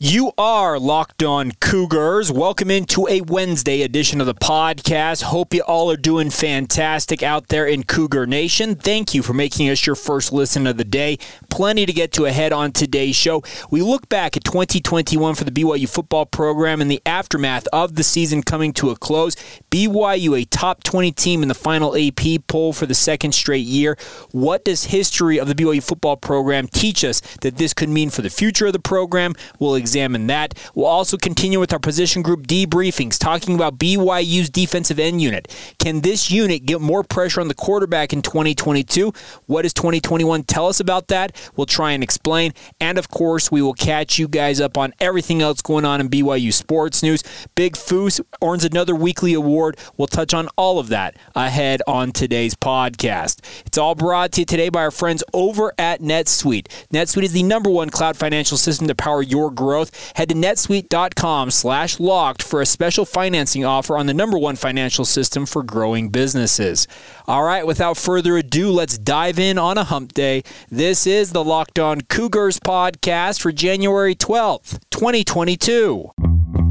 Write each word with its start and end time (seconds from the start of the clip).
You 0.00 0.30
are 0.38 0.78
locked 0.78 1.24
on 1.24 1.50
Cougars. 1.58 2.30
Welcome 2.30 2.70
into 2.70 3.08
a 3.08 3.20
Wednesday 3.22 3.82
edition 3.82 4.20
of 4.20 4.28
the 4.28 4.34
podcast. 4.34 5.24
Hope 5.24 5.52
you 5.52 5.62
all 5.62 5.90
are 5.90 5.96
doing 5.96 6.30
fantastic 6.30 7.20
out 7.20 7.48
there 7.48 7.66
in 7.66 7.82
Cougar 7.82 8.28
Nation. 8.28 8.76
Thank 8.76 9.12
you 9.12 9.24
for 9.24 9.32
making 9.32 9.68
us 9.68 9.84
your 9.84 9.96
first 9.96 10.32
listen 10.32 10.68
of 10.68 10.76
the 10.76 10.84
day. 10.84 11.18
Plenty 11.50 11.84
to 11.84 11.92
get 11.92 12.12
to 12.12 12.26
ahead 12.26 12.52
on 12.52 12.70
today's 12.70 13.16
show. 13.16 13.42
We 13.72 13.82
look 13.82 14.08
back 14.08 14.36
at 14.36 14.44
2021 14.44 15.34
for 15.34 15.42
the 15.42 15.50
BYU 15.50 15.88
football 15.88 16.26
program 16.26 16.80
and 16.80 16.88
the 16.88 17.02
aftermath 17.04 17.66
of 17.72 17.96
the 17.96 18.04
season 18.04 18.44
coming 18.44 18.72
to 18.74 18.90
a 18.90 18.96
close. 18.96 19.34
BYU, 19.72 20.40
a 20.40 20.44
top 20.44 20.84
20 20.84 21.10
team 21.10 21.42
in 21.42 21.48
the 21.48 21.56
final 21.56 21.96
AP 21.96 22.46
poll 22.46 22.72
for 22.72 22.86
the 22.86 22.94
second 22.94 23.32
straight 23.32 23.66
year. 23.66 23.98
What 24.30 24.64
does 24.64 24.84
history 24.84 25.38
of 25.38 25.48
the 25.48 25.56
BYU 25.56 25.82
football 25.82 26.16
program 26.16 26.68
teach 26.68 27.02
us 27.02 27.20
that 27.40 27.56
this 27.56 27.74
could 27.74 27.88
mean 27.88 28.10
for 28.10 28.22
the 28.22 28.30
future 28.30 28.68
of 28.68 28.72
the 28.72 28.78
program? 28.78 29.34
We'll 29.58 29.74
examine 29.88 30.26
that. 30.26 30.52
We'll 30.74 30.86
also 30.86 31.16
continue 31.16 31.58
with 31.58 31.72
our 31.72 31.78
position 31.78 32.20
group 32.20 32.46
debriefings, 32.46 33.18
talking 33.18 33.54
about 33.54 33.78
BYU's 33.78 34.50
defensive 34.50 34.98
end 34.98 35.22
unit. 35.22 35.48
Can 35.78 36.02
this 36.02 36.30
unit 36.30 36.66
get 36.66 36.82
more 36.82 37.02
pressure 37.02 37.40
on 37.40 37.48
the 37.48 37.54
quarterback 37.54 38.12
in 38.12 38.20
2022? 38.20 39.12
What 39.46 39.62
does 39.62 39.72
2021 39.72 40.42
tell 40.42 40.66
us 40.66 40.78
about 40.78 41.08
that? 41.08 41.34
We'll 41.56 41.66
try 41.66 41.92
and 41.92 42.02
explain. 42.02 42.52
And 42.80 42.98
of 42.98 43.08
course, 43.08 43.50
we 43.50 43.62
will 43.62 43.72
catch 43.72 44.18
you 44.18 44.28
guys 44.28 44.60
up 44.60 44.76
on 44.76 44.92
everything 45.00 45.40
else 45.40 45.62
going 45.62 45.86
on 45.86 46.02
in 46.02 46.10
BYU 46.10 46.52
sports 46.52 47.02
news. 47.02 47.22
Big 47.54 47.74
Foose 47.74 48.20
earns 48.42 48.64
another 48.64 48.94
weekly 48.94 49.32
award. 49.32 49.78
We'll 49.96 50.06
touch 50.06 50.34
on 50.34 50.48
all 50.56 50.78
of 50.78 50.88
that 50.88 51.16
ahead 51.34 51.80
on 51.86 52.12
today's 52.12 52.54
podcast. 52.54 53.40
It's 53.64 53.78
all 53.78 53.94
brought 53.94 54.32
to 54.32 54.42
you 54.42 54.44
today 54.44 54.68
by 54.68 54.82
our 54.82 54.90
friends 54.90 55.24
over 55.32 55.72
at 55.78 56.02
NetSuite. 56.02 56.66
NetSuite 56.92 57.22
is 57.22 57.32
the 57.32 57.42
number 57.42 57.70
one 57.70 57.88
cloud 57.88 58.18
financial 58.18 58.58
system 58.58 58.86
to 58.88 58.94
power 58.94 59.22
your 59.22 59.50
growth 59.50 59.77
growth, 59.78 60.12
head 60.16 60.28
to 60.28 60.34
netsuite.com 60.34 61.50
slash 61.50 62.00
locked 62.00 62.42
for 62.42 62.60
a 62.60 62.66
special 62.66 63.04
financing 63.04 63.64
offer 63.64 63.96
on 63.96 64.06
the 64.06 64.14
number 64.14 64.38
one 64.38 64.56
financial 64.56 65.04
system 65.04 65.46
for 65.46 65.62
growing 65.62 66.08
businesses. 66.08 66.88
All 67.26 67.44
right, 67.44 67.66
without 67.66 67.96
further 67.96 68.36
ado, 68.36 68.70
let's 68.70 68.98
dive 68.98 69.38
in 69.38 69.58
on 69.58 69.78
a 69.78 69.84
hump 69.84 70.14
day. 70.14 70.42
This 70.70 71.06
is 71.06 71.32
the 71.32 71.44
Locked 71.44 71.78
On 71.78 72.00
Cougars 72.02 72.58
podcast 72.58 73.40
for 73.40 73.52
January 73.52 74.14
12th, 74.14 74.80
2022. 74.90 76.10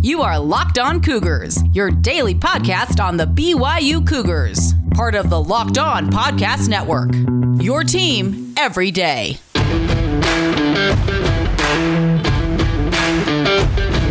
You 0.01 0.21
are 0.21 0.37
Locked 0.39 0.77
On 0.79 1.01
Cougars, 1.01 1.57
your 1.71 1.89
daily 1.89 2.35
podcast 2.35 3.03
on 3.03 3.17
the 3.17 3.25
BYU 3.25 4.05
Cougars, 4.05 4.73
part 4.93 5.15
of 5.15 5.29
the 5.29 5.41
Locked 5.41 5.77
On 5.77 6.09
Podcast 6.09 6.67
Network. 6.67 7.11
Your 7.63 7.83
team 7.83 8.53
every 8.57 8.91
day. 8.91 9.37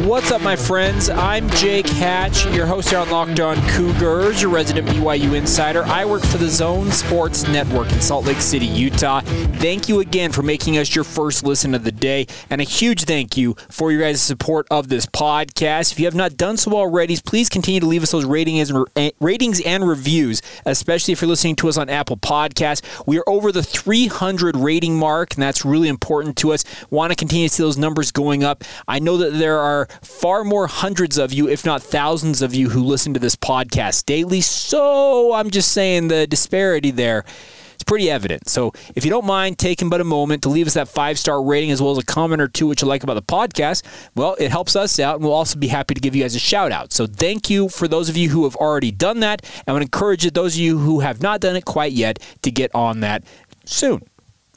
What's 0.07 0.31
up, 0.31 0.41
my 0.41 0.55
friends? 0.55 1.11
I'm 1.11 1.51
Jake 1.51 1.89
Hatch, 1.89 2.47
your 2.55 2.65
host 2.65 2.91
here 2.91 3.01
on 3.01 3.11
Locked 3.11 3.41
On 3.41 3.57
Cougars, 3.71 4.41
your 4.41 4.53
resident 4.53 4.87
BYU 4.87 5.35
insider. 5.35 5.83
I 5.83 6.05
work 6.05 6.23
for 6.23 6.39
the 6.39 6.49
Zone 6.49 6.93
Sports 6.93 7.49
Network 7.49 7.91
in 7.91 8.01
Salt 8.01 8.25
Lake 8.25 8.41
City, 8.41 8.67
Utah. 8.67 9.23
Thank 9.57 9.89
you 9.89 9.99
again 9.99 10.31
for 10.31 10.45
making 10.45 10.79
us 10.79 10.95
your 10.95 11.03
first 11.03 11.43
listen 11.43 11.75
of 11.75 11.83
the 11.83 11.91
day, 11.91 12.29
and 12.49 12.61
a 12.61 12.65
huge 12.65 13.03
thank 13.03 13.37
you 13.37 13.57
for 13.69 13.91
your 13.91 14.01
guys' 14.01 14.23
support 14.23 14.69
of 14.71 14.87
this 14.87 15.07
podcast. 15.07 15.91
If 15.91 15.99
you 15.99 16.05
have 16.05 16.15
not 16.15 16.37
done 16.37 16.57
so 16.57 16.75
already, 16.75 17.19
please 17.27 17.49
continue 17.49 17.81
to 17.81 17.87
leave 17.87 18.05
us 18.05 18.13
those 18.13 18.25
ratings 18.25 18.71
and, 18.71 18.87
eh, 18.95 19.11
ratings 19.19 19.61
and 19.63 19.89
reviews, 19.89 20.41
especially 20.67 21.15
if 21.15 21.21
you're 21.21 21.29
listening 21.29 21.57
to 21.57 21.69
us 21.69 21.77
on 21.77 21.91
Apple 21.91 22.17
Podcasts. 22.17 22.81
We 23.07 23.19
are 23.19 23.29
over 23.29 23.51
the 23.51 23.65
300 23.65 24.57
rating 24.57 24.97
mark, 24.97 25.35
and 25.35 25.43
that's 25.43 25.65
really 25.65 25.89
important 25.89 26.37
to 26.37 26.53
us. 26.53 26.63
Want 26.91 27.11
to 27.11 27.17
continue 27.17 27.49
to 27.49 27.53
see 27.53 27.65
those 27.65 27.77
numbers 27.77 28.13
going 28.13 28.45
up. 28.45 28.63
I 28.87 29.01
know 29.01 29.17
that 29.17 29.37
there 29.37 29.59
are 29.59 29.89
far 30.03 30.45
more 30.45 30.67
hundreds 30.67 31.19
of 31.19 31.33
you, 31.33 31.49
if 31.49 31.65
not 31.65 31.83
thousands 31.83 32.43
of 32.43 32.55
you, 32.55 32.71
who 32.71 32.83
listen 32.83 33.15
to 33.15 33.21
this 33.21 33.37
podcast 33.37 34.07
daily. 34.07 34.41
So 34.41 35.33
I'm 35.33 35.51
just 35.51 35.73
saying 35.73 36.09
the 36.09 36.27
disparity 36.27 36.91
there 36.91 37.25
is 37.77 37.83
pretty 37.85 38.11
evident. 38.11 38.49
So 38.49 38.73
if 38.95 39.05
you 39.05 39.11
don't 39.11 39.27
mind 39.27 39.59
taking 39.59 39.89
but 39.89 40.01
a 40.01 40.05
moment 40.05 40.43
to 40.43 40.49
leave 40.49 40.67
us 40.67 40.75
that 40.75 40.89
five 40.89 41.19
star 41.19 41.43
rating 41.43 41.71
as 41.71 41.81
well 41.81 41.93
as 41.93 41.99
a 41.99 42.05
comment 42.05 42.43
or 42.43 42.49
two 42.49 42.67
what 42.67 42.81
you 42.83 42.89
like 42.89 43.03
about 43.03 43.15
the 43.15 43.23
podcast, 43.23 43.83
well, 44.15 44.37
it 44.39 44.51
helps 44.51 44.77
us 44.77 44.99
out 44.99 45.17
and 45.17 45.25
we'll 45.25 45.35
also 45.35 45.59
be 45.59 45.69
happy 45.69 45.95
to 45.95 46.01
give 46.01 46.15
you 46.15 46.23
guys 46.23 46.35
a 46.35 46.41
shout 46.41 46.73
out. 46.73 46.93
So 46.93 47.07
thank 47.07 47.51
you 47.51 47.69
for 47.69 47.89
those 47.89 48.09
of 48.09 48.17
you 48.17 48.31
who 48.31 48.45
have 48.45 48.57
already 48.57 48.91
done 48.91 49.21
that. 49.21 49.45
I 49.67 49.73
would 49.73 49.83
encourage 49.83 50.31
those 50.33 50.55
of 50.55 50.61
you 50.61 50.79
who 50.79 51.01
have 51.01 51.23
not 51.23 51.41
done 51.41 51.57
it 51.57 51.65
quite 51.65 51.93
yet 51.93 52.19
to 52.43 52.51
get 52.51 52.75
on 52.75 53.01
that 53.01 53.25
soon. 53.65 54.03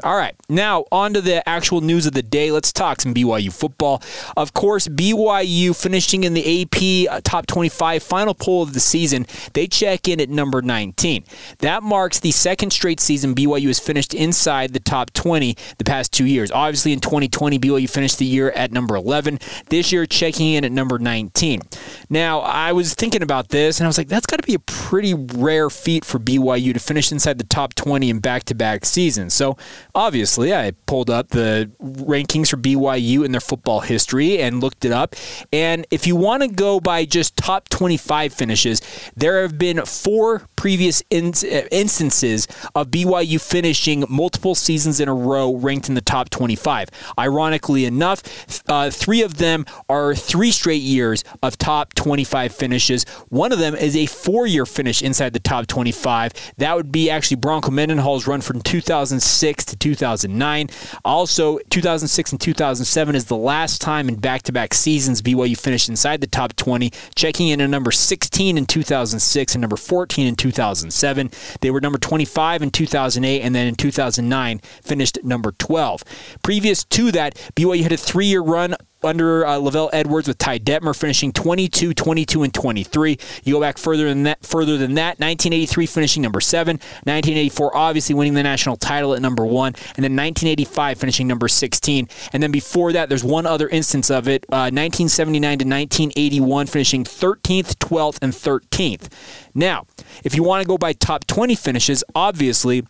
All 0.01 0.15
right, 0.15 0.35
now 0.47 0.85
on 0.93 1.13
to 1.13 1.21
the 1.21 1.47
actual 1.47 1.81
news 1.81 2.05
of 2.05 2.13
the 2.13 2.23
day. 2.23 2.51
Let's 2.51 2.71
talk 2.71 3.01
some 3.01 3.13
BYU 3.13 3.51
football. 3.51 4.01
Of 4.37 4.53
course, 4.53 4.87
BYU 4.87 5.75
finishing 5.79 6.23
in 6.23 6.33
the 6.33 6.61
AP 6.61 7.11
uh, 7.11 7.19
top 7.21 7.47
25 7.47 8.01
final 8.01 8.33
poll 8.33 8.63
of 8.63 8.71
the 8.71 8.79
season. 8.79 9.27
They 9.53 9.67
check 9.67 10.07
in 10.07 10.21
at 10.21 10.29
number 10.29 10.61
19. 10.61 11.25
That 11.59 11.83
marks 11.83 12.19
the 12.21 12.31
second 12.31 12.71
straight 12.71 13.01
season 13.01 13.35
BYU 13.35 13.67
has 13.67 13.79
finished 13.79 14.13
inside 14.13 14.71
the 14.71 14.79
top 14.79 15.11
20 15.11 15.57
the 15.77 15.83
past 15.83 16.13
two 16.13 16.25
years. 16.25 16.49
Obviously, 16.49 16.93
in 16.93 17.01
2020, 17.01 17.59
BYU 17.59 17.89
finished 17.89 18.19
the 18.19 18.25
year 18.25 18.51
at 18.51 18.71
number 18.71 18.95
11. 18.95 19.39
This 19.67 19.91
year, 19.91 20.05
checking 20.05 20.53
in 20.53 20.63
at 20.63 20.71
number 20.71 20.97
19. 20.97 21.61
Now, 22.09 22.39
I 22.39 22.71
was 22.71 22.93
thinking 22.93 23.21
about 23.21 23.49
this, 23.49 23.79
and 23.79 23.85
I 23.85 23.89
was 23.89 23.97
like, 23.97 24.07
that's 24.07 24.25
got 24.25 24.39
to 24.39 24.47
be 24.47 24.53
a 24.53 24.59
pretty 24.59 25.13
rare 25.13 25.69
feat 25.69 26.05
for 26.05 26.19
BYU 26.19 26.73
to 26.73 26.79
finish 26.79 27.11
inside 27.11 27.37
the 27.37 27.43
top 27.43 27.73
20 27.75 28.09
in 28.09 28.19
back 28.19 28.45
to 28.45 28.55
back 28.55 28.85
seasons. 28.85 29.33
So, 29.33 29.57
obviously, 29.95 30.53
I 30.53 30.71
pulled 30.85 31.09
up 31.09 31.29
the 31.29 31.71
rankings 31.81 32.49
for 32.49 32.57
BYU 32.57 33.25
in 33.25 33.31
their 33.31 33.41
football 33.41 33.81
history 33.81 34.39
and 34.39 34.61
looked 34.61 34.85
it 34.85 34.91
up. 34.91 35.15
And 35.51 35.85
if 35.91 36.07
you 36.07 36.15
want 36.15 36.43
to 36.43 36.49
go 36.49 36.79
by 36.79 37.05
just 37.05 37.37
top 37.37 37.69
25 37.69 38.33
finishes, 38.33 38.81
there 39.15 39.41
have 39.41 39.57
been 39.57 39.85
four 39.85 40.47
previous 40.55 41.01
in- 41.09 41.33
instances 41.71 42.47
of 42.75 42.87
BYU 42.87 43.41
finishing 43.41 44.05
multiple 44.09 44.55
seasons 44.55 44.99
in 44.99 45.07
a 45.07 45.13
row 45.13 45.55
ranked 45.55 45.89
in 45.89 45.95
the 45.95 46.01
top 46.01 46.29
25. 46.29 46.89
Ironically 47.17 47.85
enough, 47.85 48.21
uh, 48.67 48.89
three 48.89 49.21
of 49.21 49.37
them 49.37 49.65
are 49.87 50.13
three 50.15 50.51
straight 50.51 50.81
years 50.81 51.23
of 51.41 51.57
top 51.57 51.93
25 51.93 52.53
finishes. 52.53 53.05
One 53.29 53.51
of 53.51 53.59
them 53.59 53.75
is 53.75 53.95
a 53.95 54.05
four 54.05 54.47
year 54.47 54.65
finish 54.65 55.01
inside 55.01 55.33
the 55.33 55.39
top 55.39 55.67
25. 55.67 56.33
That 56.57 56.75
would 56.75 56.91
be 56.91 57.09
actually 57.09 57.37
Bronco 57.37 57.71
Mendenhall's 57.71 58.27
run 58.27 58.41
from 58.41 58.61
2006 58.61 59.65
to 59.65 59.77
2009. 59.89 60.69
Also, 61.03 61.57
2006 61.69 62.31
and 62.31 62.41
2007 62.41 63.15
is 63.15 63.25
the 63.25 63.35
last 63.35 63.81
time 63.81 64.07
in 64.07 64.15
back 64.15 64.43
to 64.43 64.51
back 64.51 64.73
seasons 64.73 65.21
BYU 65.21 65.57
finished 65.57 65.89
inside 65.89 66.21
the 66.21 66.27
top 66.27 66.55
20, 66.55 66.91
checking 67.15 67.47
in 67.47 67.59
at 67.59 67.69
number 67.69 67.91
16 67.91 68.57
in 68.57 68.65
2006 68.65 69.55
and 69.55 69.61
number 69.61 69.77
14 69.77 70.27
in 70.27 70.35
2007. 70.35 71.31
They 71.61 71.71
were 71.71 71.81
number 71.81 71.97
25 71.97 72.61
in 72.61 72.71
2008, 72.71 73.41
and 73.41 73.55
then 73.55 73.67
in 73.67 73.75
2009 73.75 74.59
finished 74.83 75.23
number 75.23 75.53
12. 75.53 76.03
Previous 76.43 76.83
to 76.85 77.11
that, 77.11 77.35
BYU 77.55 77.81
had 77.81 77.91
a 77.91 77.97
three 77.97 78.27
year 78.27 78.41
run 78.41 78.75
under 79.03 79.45
uh, 79.45 79.57
LaVell 79.57 79.89
Edwards 79.93 80.27
with 80.27 80.37
Ty 80.37 80.59
Detmer 80.59 80.95
finishing 80.95 81.31
22, 81.31 81.93
22, 81.93 82.43
and 82.43 82.53
23. 82.53 83.17
You 83.43 83.53
go 83.53 83.59
back 83.59 83.77
further 83.77 84.07
than 84.07 84.23
that, 84.23 84.45
further 84.45 84.77
than 84.77 84.95
that, 84.95 85.19
1983 85.19 85.85
finishing 85.85 86.21
number 86.21 86.41
seven, 86.41 86.77
1984 86.77 87.75
obviously 87.75 88.15
winning 88.15 88.33
the 88.33 88.43
national 88.43 88.75
title 88.75 89.13
at 89.13 89.21
number 89.21 89.45
one, 89.45 89.73
and 89.95 90.03
then 90.03 90.15
1985 90.15 90.97
finishing 90.97 91.27
number 91.27 91.47
16. 91.47 92.07
And 92.33 92.43
then 92.43 92.51
before 92.51 92.91
that, 92.93 93.09
there's 93.09 93.23
one 93.23 93.45
other 93.45 93.69
instance 93.69 94.09
of 94.09 94.27
it, 94.27 94.45
uh, 94.49 94.71
1979 94.71 95.41
to 95.41 95.65
1981 95.65 96.67
finishing 96.67 97.03
13th, 97.03 97.75
12th, 97.75 98.19
and 98.21 98.33
13th. 98.33 99.09
Now, 99.53 99.85
if 100.23 100.35
you 100.35 100.43
want 100.43 100.61
to 100.61 100.67
go 100.67 100.77
by 100.77 100.93
top 100.93 101.25
20 101.27 101.55
finishes, 101.55 102.03
obviously 102.15 102.83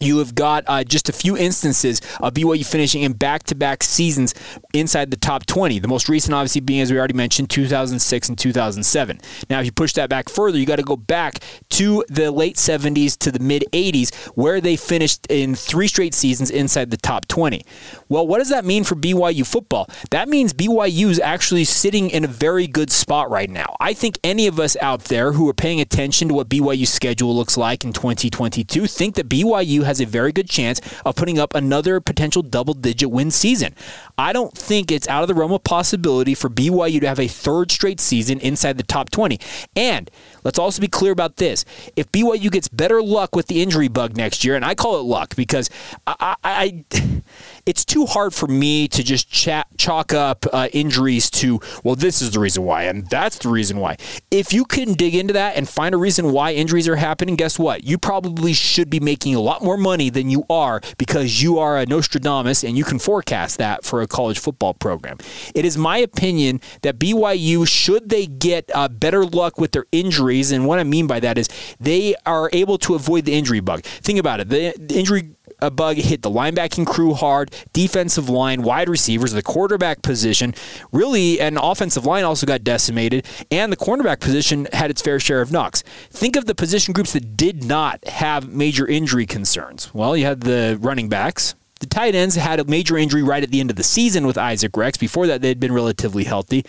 you 0.00 0.18
have 0.18 0.34
got 0.34 0.64
uh, 0.66 0.82
just 0.82 1.10
a 1.10 1.12
few 1.12 1.36
instances 1.36 2.00
of 2.20 2.32
BYU 2.32 2.64
finishing 2.64 3.02
in 3.02 3.12
back-to-back 3.12 3.82
seasons 3.82 4.34
inside 4.72 5.10
the 5.10 5.16
top 5.16 5.44
20. 5.44 5.78
The 5.78 5.88
most 5.88 6.08
recent, 6.08 6.34
obviously, 6.34 6.62
being 6.62 6.80
as 6.80 6.90
we 6.90 6.98
already 6.98 7.14
mentioned, 7.14 7.50
2006 7.50 8.28
and 8.30 8.38
2007. 8.38 9.20
Now, 9.50 9.60
if 9.60 9.66
you 9.66 9.72
push 9.72 9.92
that 9.92 10.08
back 10.08 10.30
further, 10.30 10.58
you 10.58 10.64
got 10.64 10.76
to 10.76 10.82
go 10.82 10.96
back 10.96 11.40
to 11.70 12.02
the 12.08 12.30
late 12.30 12.56
70s 12.56 13.18
to 13.18 13.30
the 13.30 13.40
mid 13.40 13.64
80s, 13.72 14.14
where 14.28 14.60
they 14.60 14.76
finished 14.76 15.26
in 15.28 15.54
three 15.54 15.86
straight 15.86 16.14
seasons 16.14 16.50
inside 16.50 16.90
the 16.90 16.96
top 16.96 17.28
20. 17.28 17.62
Well, 18.08 18.26
what 18.26 18.38
does 18.38 18.48
that 18.48 18.64
mean 18.64 18.84
for 18.84 18.94
BYU 18.94 19.46
football? 19.46 19.88
That 20.10 20.30
means 20.30 20.54
BYU 20.54 21.10
is 21.10 21.20
actually 21.20 21.64
sitting 21.64 22.08
in 22.08 22.24
a 22.24 22.28
very 22.28 22.66
good 22.66 22.90
spot 22.90 23.30
right 23.30 23.50
now. 23.50 23.76
I 23.80 23.92
think 23.92 24.18
any 24.24 24.46
of 24.46 24.58
us 24.58 24.78
out 24.80 25.04
there 25.04 25.32
who 25.32 25.46
are 25.48 25.54
paying 25.54 25.80
attention 25.80 26.28
to 26.28 26.34
what 26.34 26.48
BYU's 26.48 26.90
schedule 26.90 27.36
looks 27.36 27.58
like 27.58 27.84
in 27.84 27.92
2022 27.92 28.86
think 28.86 29.16
that 29.16 29.28
BYU 29.28 29.89
has 29.90 30.00
a 30.00 30.06
very 30.06 30.30
good 30.30 30.48
chance 30.48 30.80
of 31.04 31.16
putting 31.16 31.38
up 31.38 31.54
another 31.54 32.00
potential 32.00 32.42
double 32.42 32.74
digit 32.74 33.10
win 33.10 33.30
season. 33.32 33.74
I 34.16 34.32
don't 34.32 34.56
think 34.56 34.92
it's 34.92 35.08
out 35.08 35.22
of 35.22 35.28
the 35.28 35.34
realm 35.34 35.52
of 35.52 35.64
possibility 35.64 36.34
for 36.34 36.48
BYU 36.48 37.00
to 37.00 37.08
have 37.08 37.18
a 37.18 37.26
third 37.26 37.72
straight 37.72 37.98
season 37.98 38.38
inside 38.38 38.78
the 38.78 38.84
top 38.84 39.10
20. 39.10 39.40
And 39.74 40.10
let's 40.44 40.58
also 40.58 40.80
be 40.80 40.86
clear 40.86 41.10
about 41.10 41.36
this. 41.36 41.64
If 41.96 42.10
BYU 42.12 42.50
gets 42.52 42.68
better 42.68 43.02
luck 43.02 43.34
with 43.34 43.48
the 43.48 43.60
injury 43.62 43.88
bug 43.88 44.16
next 44.16 44.44
year, 44.44 44.54
and 44.54 44.64
I 44.64 44.76
call 44.76 45.00
it 45.00 45.02
luck 45.02 45.34
because 45.34 45.68
I, 46.06 46.36
I, 46.44 46.84
I 46.94 47.22
it's 47.66 47.84
too 47.84 48.06
hard 48.06 48.34
for 48.34 48.46
me 48.46 48.88
to 48.88 49.02
just 49.02 49.30
chat, 49.30 49.66
chalk 49.78 50.12
up 50.12 50.46
uh, 50.52 50.68
injuries 50.72 51.30
to, 51.30 51.60
well, 51.84 51.94
this 51.94 52.22
is 52.22 52.32
the 52.32 52.40
reason 52.40 52.64
why, 52.64 52.84
and 52.84 53.08
that's 53.08 53.38
the 53.38 53.48
reason 53.48 53.78
why. 53.78 53.96
If 54.30 54.52
you 54.52 54.64
can 54.64 54.94
dig 54.94 55.14
into 55.14 55.32
that 55.34 55.56
and 55.56 55.68
find 55.68 55.94
a 55.94 55.98
reason 55.98 56.32
why 56.32 56.52
injuries 56.52 56.88
are 56.88 56.96
happening, 56.96 57.36
guess 57.36 57.58
what? 57.58 57.84
You 57.84 57.98
probably 57.98 58.52
should 58.52 58.90
be 58.90 59.00
making 59.00 59.34
a 59.34 59.40
lot 59.40 59.62
more 59.62 59.76
money 59.76 60.10
than 60.10 60.30
you 60.30 60.44
are 60.50 60.80
because 60.98 61.42
you 61.42 61.58
are 61.58 61.78
a 61.78 61.86
Nostradamus 61.86 62.64
and 62.64 62.76
you 62.76 62.84
can 62.84 62.98
forecast 62.98 63.58
that 63.58 63.84
for 63.84 64.02
a 64.02 64.06
college 64.06 64.38
football 64.38 64.74
program. 64.74 65.18
It 65.54 65.64
is 65.64 65.76
my 65.76 65.98
opinion 65.98 66.60
that 66.82 66.98
BYU, 66.98 67.66
should 67.66 68.08
they 68.08 68.26
get 68.26 68.70
uh, 68.74 68.88
better 68.88 69.24
luck 69.24 69.58
with 69.58 69.72
their 69.72 69.86
injuries, 69.92 70.52
and 70.52 70.66
what 70.66 70.78
I 70.78 70.84
mean 70.84 71.06
by 71.06 71.20
that 71.20 71.38
is 71.38 71.48
they 71.78 72.14
are 72.26 72.50
able 72.52 72.78
to 72.78 72.94
avoid 72.94 73.24
the 73.24 73.32
injury 73.32 73.60
bug. 73.60 73.82
Think 73.82 74.18
about 74.18 74.40
it. 74.40 74.48
The, 74.48 74.74
the 74.78 74.98
injury 74.98 75.30
a 75.62 75.70
bug 75.70 75.96
hit 75.96 76.22
the 76.22 76.30
linebacking 76.30 76.86
crew 76.86 77.14
hard, 77.14 77.54
defensive 77.72 78.28
line, 78.28 78.62
wide 78.62 78.88
receivers, 78.88 79.32
the 79.32 79.42
quarterback 79.42 80.02
position. 80.02 80.54
Really, 80.92 81.40
an 81.40 81.56
offensive 81.56 82.06
line 82.06 82.24
also 82.24 82.46
got 82.46 82.64
decimated, 82.64 83.26
and 83.50 83.72
the 83.72 83.76
cornerback 83.76 84.20
position 84.20 84.68
had 84.72 84.90
its 84.90 85.02
fair 85.02 85.20
share 85.20 85.40
of 85.40 85.52
knocks. 85.52 85.82
Think 86.10 86.36
of 86.36 86.46
the 86.46 86.54
position 86.54 86.92
groups 86.92 87.12
that 87.12 87.36
did 87.36 87.64
not 87.64 88.04
have 88.06 88.48
major 88.48 88.86
injury 88.86 89.26
concerns. 89.26 89.92
Well, 89.94 90.16
you 90.16 90.24
had 90.24 90.42
the 90.42 90.78
running 90.80 91.08
backs, 91.08 91.54
the 91.80 91.86
tight 91.86 92.14
ends 92.14 92.34
had 92.34 92.60
a 92.60 92.64
major 92.64 92.96
injury 92.98 93.22
right 93.22 93.42
at 93.42 93.50
the 93.50 93.58
end 93.58 93.70
of 93.70 93.76
the 93.76 93.82
season 93.82 94.26
with 94.26 94.36
Isaac 94.36 94.76
Rex. 94.76 94.98
Before 94.98 95.26
that, 95.26 95.40
they 95.40 95.48
had 95.48 95.58
been 95.58 95.72
relatively 95.72 96.24
healthy 96.24 96.64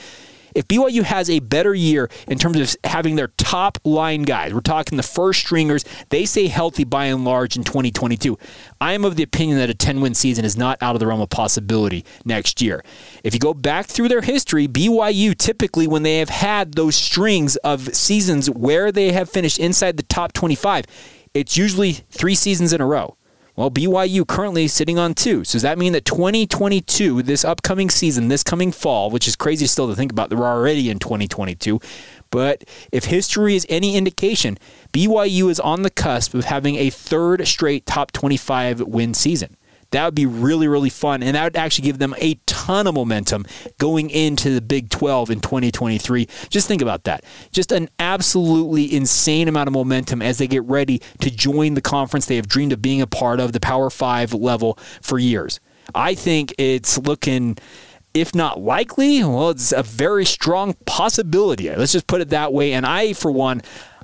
if 0.56 0.68
BYU 0.68 1.04
has 1.04 1.30
a 1.30 1.40
better 1.40 1.74
year 1.74 2.10
in 2.28 2.38
terms 2.38 2.60
of 2.60 2.76
having 2.84 3.16
their 3.16 3.30
top 3.38 3.78
line 3.84 4.24
guys, 4.24 4.54
we're 4.54 4.62
talking 4.62 4.98
the 4.98 5.04
first 5.04 5.42
stringers, 5.42 5.86
they 6.10 6.26
stay 6.26 6.48
healthy 6.48 6.84
by 6.84 7.06
and 7.06 7.26
large 7.26 7.56
in 7.56 7.64
2022. 7.64 8.38
I 8.80 8.94
am 8.94 9.06
of 9.06 9.16
the 9.16 9.24
opinion 9.24 9.58
that 9.58 9.70
a 9.70 9.74
10 9.74 10.02
win 10.02 10.14
season 10.14 10.46
is 10.46 10.58
not 10.58 10.78
out 10.82 10.96
of 10.96 11.00
the 11.00 11.08
realm 11.08 11.22
of 11.22 11.30
possibility 11.30 12.06
next 12.26 12.62
year. 12.62 12.84
If 13.24 13.34
you 13.34 13.40
go 13.40 13.54
back 13.54 13.86
through 13.86 14.10
their 14.10 14.22
history, 14.22 14.68
BYU 14.68 15.38
typically, 15.38 15.88
when 15.88 16.04
they 16.04 16.20
have 16.20 16.30
had 16.30 16.74
those 16.74 16.96
strings 16.96 17.56
of 17.58 17.96
seasons 17.96 18.50
where 18.50 18.92
they 18.92 19.12
have 19.12 19.30
finished 19.30 19.60
inside 19.60 19.98
the 19.98 20.04
top 20.04 20.34
25, 20.34 20.86
it's 21.34 21.58
usually 21.58 21.94
three 21.94 22.36
seasons 22.36 22.74
in 22.74 22.82
a 22.82 22.86
row. 22.86 23.16
Well, 23.56 23.70
BYU 23.70 24.26
currently 24.26 24.68
sitting 24.68 24.98
on 24.98 25.14
two. 25.14 25.44
So 25.44 25.54
does 25.54 25.62
that 25.64 25.78
mean 25.78 25.94
that 25.94 26.06
2022, 26.06 27.22
this 27.24 27.44
upcoming 27.44 27.90
season, 27.90 28.30
this 28.30 28.44
coming 28.44 28.72
fall, 28.72 29.10
which 29.10 29.28
is 29.28 29.36
crazy 29.36 29.68
still 29.68 29.88
to 29.88 29.96
think 29.96 30.12
about, 30.12 30.30
they're 30.30 30.40
already 30.40 30.90
in 30.90 31.00
2022. 31.00 31.80
But 32.30 32.64
if 32.94 33.06
history 33.06 33.56
is 33.56 33.66
any 33.68 33.98
indication, 33.98 34.58
BYU 34.94 35.50
is 35.50 35.60
on 35.60 35.82
the 35.82 35.90
cusp 35.90 36.34
of 36.34 36.46
having 36.46 36.78
a 36.78 36.90
third 36.90 37.46
straight 37.46 37.86
top 37.86 38.12
25 38.14 38.82
win 38.82 39.14
season. 39.14 39.58
That 39.92 40.06
would 40.06 40.16
be 40.16 40.26
really, 40.26 40.68
really 40.68 40.90
fun. 40.90 41.22
And 41.22 41.36
that 41.36 41.44
would 41.44 41.56
actually 41.56 41.86
give 41.86 42.00
them 42.00 42.16
a 42.18 42.36
ton 42.46 42.88
of 42.88 42.96
momentum 42.96 43.46
going 43.78 44.10
into 44.10 44.50
the 44.54 44.62
Big 44.62 44.90
12 44.90 45.30
in 45.30 45.40
2023. 45.42 46.28
Just 46.50 46.68
think 46.68 46.82
about 46.82 47.04
that. 47.04 47.24
Just 47.52 47.72
an 47.72 47.90
absolutely 48.00 48.94
insane 48.94 49.48
amount 49.48 49.68
of 49.68 49.74
momentum 49.74 50.22
as 50.22 50.38
they 50.38 50.48
get 50.48 50.64
ready 50.64 51.02
to 51.20 51.30
join 51.30 51.74
the 51.74 51.82
conference 51.82 52.26
they 52.26 52.38
have 52.38 52.48
dreamed 52.48 52.72
of 52.72 52.82
being 52.82 53.02
a 53.02 53.08
part 53.08 53.40
of, 53.40 53.52
the 53.52 53.60
Power 53.60 53.90
Five 53.90 54.34
level, 54.34 54.78
for 55.02 55.20
years. 55.20 55.60
I 55.94 56.16
think 56.16 56.54
it's 56.58 56.98
looking 56.98 57.58
if 58.14 58.36
not 58.36 58.60
likely, 58.60 59.24
well, 59.24 59.52
it's 59.52 59.72
a 59.72 59.84
very 59.84 60.26
strong 60.26 60.76
possibility. 60.86 61.74
Let's 61.74 61.94
just 61.94 62.08
put 62.08 62.20
it 62.22 62.30
that 62.30 62.52
way. 62.52 62.74
And 62.74 62.86
I, 62.86 63.14
for 63.14 63.32
one, 63.32 63.62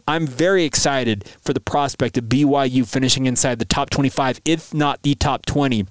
I'm 0.10 0.26
very 0.26 0.64
excited 0.64 1.26
for 1.44 1.52
the 1.52 1.60
prospect 1.60 2.18
of 2.18 2.26
BYU 2.26 2.88
finishing 2.88 3.26
inside 3.26 3.60
the 3.60 3.66
top 3.66 3.90
25, 3.90 4.40
if 4.46 4.74
not 4.74 5.02
the 5.04 5.16
top 5.16 5.46
20 5.46 5.86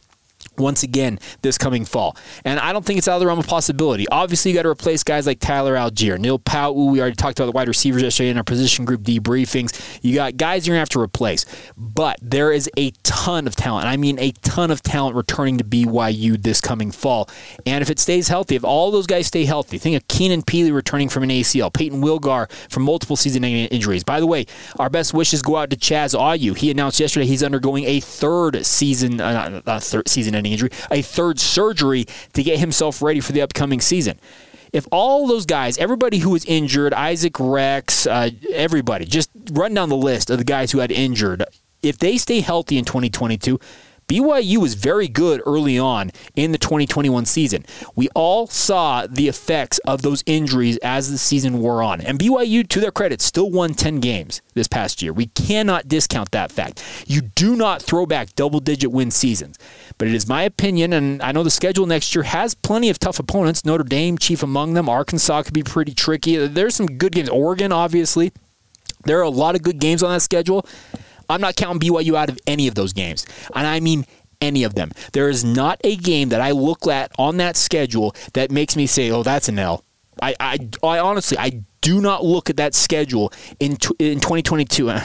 once 0.58 0.82
again 0.82 1.18
this 1.42 1.58
coming 1.58 1.84
fall. 1.84 2.16
And 2.44 2.58
I 2.60 2.72
don't 2.72 2.84
think 2.84 2.98
it's 2.98 3.08
out 3.08 3.14
of 3.14 3.20
the 3.20 3.26
realm 3.26 3.38
of 3.38 3.46
possibility. 3.46 4.06
Obviously, 4.08 4.50
you 4.50 4.56
got 4.56 4.62
to 4.62 4.68
replace 4.68 5.02
guys 5.02 5.26
like 5.26 5.40
Tyler 5.40 5.74
Allgeier, 5.74 6.18
Neil 6.18 6.38
Pau'u. 6.38 6.90
We 6.90 7.00
already 7.00 7.16
talked 7.16 7.38
about 7.38 7.46
the 7.46 7.52
wide 7.52 7.68
receivers 7.68 8.02
yesterday 8.02 8.30
in 8.30 8.36
our 8.36 8.44
position 8.44 8.84
group 8.84 9.02
debriefings. 9.02 9.98
You 10.02 10.14
got 10.14 10.36
guys 10.36 10.66
you're 10.66 10.74
going 10.74 10.78
to 10.78 10.80
have 10.80 10.88
to 10.90 11.00
replace. 11.00 11.44
But 11.76 12.18
there 12.22 12.52
is 12.52 12.70
a 12.76 12.90
ton 13.02 13.46
of 13.46 13.56
talent. 13.56 13.86
I 13.86 13.96
mean, 13.96 14.18
a 14.18 14.32
ton 14.42 14.70
of 14.70 14.82
talent 14.82 15.16
returning 15.16 15.58
to 15.58 15.64
BYU 15.64 16.42
this 16.42 16.60
coming 16.60 16.90
fall. 16.90 17.28
And 17.64 17.82
if 17.82 17.90
it 17.90 17.98
stays 17.98 18.28
healthy, 18.28 18.56
if 18.56 18.64
all 18.64 18.90
those 18.90 19.06
guys 19.06 19.26
stay 19.26 19.44
healthy, 19.44 19.78
think 19.78 19.96
of 19.96 20.06
Keenan 20.08 20.42
Pili 20.42 20.72
returning 20.72 21.08
from 21.08 21.22
an 21.22 21.30
ACL, 21.30 21.72
Peyton 21.72 22.02
Wilgar 22.02 22.50
from 22.70 22.82
multiple 22.82 23.16
season 23.16 23.44
injuries. 23.44 24.04
By 24.04 24.20
the 24.20 24.26
way, 24.26 24.46
our 24.78 24.90
best 24.90 25.14
wishes 25.14 25.42
go 25.42 25.56
out 25.56 25.70
to 25.70 25.76
Chaz 25.76 26.18
Ayu. 26.18 26.56
He 26.56 26.70
announced 26.70 27.00
yesterday 27.00 27.26
he's 27.26 27.42
undergoing 27.42 27.84
a 27.84 28.00
third 28.00 28.64
season, 28.64 29.20
uh, 29.20 29.60
uh, 29.66 29.80
third 29.80 30.08
season 30.08 30.34
ending 30.34 30.45
injury, 30.52 30.70
a 30.90 31.02
third 31.02 31.38
surgery 31.38 32.06
to 32.32 32.42
get 32.42 32.58
himself 32.58 33.02
ready 33.02 33.20
for 33.20 33.32
the 33.32 33.42
upcoming 33.42 33.80
season. 33.80 34.18
If 34.72 34.86
all 34.90 35.26
those 35.26 35.46
guys, 35.46 35.78
everybody 35.78 36.18
who 36.18 36.30
was 36.30 36.44
injured, 36.44 36.92
Isaac 36.92 37.38
Rex, 37.38 38.06
uh, 38.06 38.30
everybody, 38.52 39.04
just 39.04 39.30
run 39.52 39.72
down 39.74 39.88
the 39.88 39.96
list 39.96 40.28
of 40.28 40.38
the 40.38 40.44
guys 40.44 40.72
who 40.72 40.80
had 40.80 40.90
injured, 40.90 41.44
if 41.82 41.98
they 41.98 42.18
stay 42.18 42.40
healthy 42.40 42.78
in 42.78 42.84
2022, 42.84 43.58
BYU 44.08 44.58
was 44.58 44.74
very 44.74 45.08
good 45.08 45.42
early 45.44 45.78
on 45.80 46.12
in 46.36 46.52
the 46.52 46.58
2021 46.58 47.24
season. 47.26 47.66
We 47.96 48.08
all 48.14 48.46
saw 48.46 49.04
the 49.08 49.26
effects 49.26 49.78
of 49.80 50.02
those 50.02 50.22
injuries 50.26 50.76
as 50.78 51.10
the 51.10 51.18
season 51.18 51.58
wore 51.58 51.82
on. 51.82 52.00
And 52.00 52.16
BYU, 52.16 52.68
to 52.68 52.80
their 52.80 52.92
credit, 52.92 53.20
still 53.20 53.50
won 53.50 53.74
10 53.74 53.98
games 53.98 54.42
this 54.54 54.68
past 54.68 55.02
year. 55.02 55.12
We 55.12 55.26
cannot 55.26 55.88
discount 55.88 56.30
that 56.30 56.52
fact. 56.52 56.84
You 57.08 57.20
do 57.20 57.56
not 57.56 57.82
throw 57.82 58.06
back 58.06 58.34
double 58.36 58.60
digit 58.60 58.92
win 58.92 59.10
seasons. 59.10 59.58
But 59.98 60.06
it 60.06 60.14
is 60.14 60.28
my 60.28 60.44
opinion, 60.44 60.92
and 60.92 61.20
I 61.20 61.32
know 61.32 61.42
the 61.42 61.50
schedule 61.50 61.86
next 61.86 62.14
year 62.14 62.22
has 62.22 62.54
plenty 62.54 62.90
of 62.90 63.00
tough 63.00 63.18
opponents. 63.18 63.64
Notre 63.64 63.82
Dame, 63.82 64.18
chief 64.18 64.40
among 64.40 64.74
them. 64.74 64.88
Arkansas 64.88 65.42
could 65.42 65.54
be 65.54 65.64
pretty 65.64 65.94
tricky. 65.94 66.46
There's 66.46 66.76
some 66.76 66.86
good 66.86 67.12
games. 67.12 67.28
Oregon, 67.28 67.72
obviously. 67.72 68.32
There 69.04 69.18
are 69.18 69.22
a 69.22 69.30
lot 69.30 69.56
of 69.56 69.62
good 69.62 69.80
games 69.80 70.02
on 70.02 70.12
that 70.12 70.20
schedule. 70.20 70.64
I'm 71.28 71.40
not 71.40 71.56
counting 71.56 71.80
BYU 71.80 72.14
out 72.16 72.28
of 72.28 72.38
any 72.46 72.68
of 72.68 72.74
those 72.74 72.92
games. 72.92 73.26
And 73.54 73.66
I 73.66 73.80
mean 73.80 74.06
any 74.40 74.64
of 74.64 74.74
them. 74.74 74.90
There 75.12 75.28
is 75.28 75.44
not 75.44 75.80
a 75.84 75.96
game 75.96 76.28
that 76.30 76.40
I 76.40 76.50
look 76.50 76.86
at 76.86 77.12
on 77.18 77.38
that 77.38 77.56
schedule 77.56 78.14
that 78.34 78.50
makes 78.50 78.76
me 78.76 78.86
say, 78.86 79.10
oh, 79.10 79.22
that's 79.22 79.48
an 79.48 79.58
L. 79.58 79.82
I, 80.22 80.34
I, 80.40 80.58
I 80.82 80.98
honestly, 80.98 81.36
I 81.38 81.62
do 81.82 82.00
not 82.00 82.24
look 82.24 82.50
at 82.50 82.56
that 82.56 82.74
schedule 82.74 83.32
in 83.60 83.72
in 83.98 84.18
2022. 84.20 84.90
I 84.90 85.02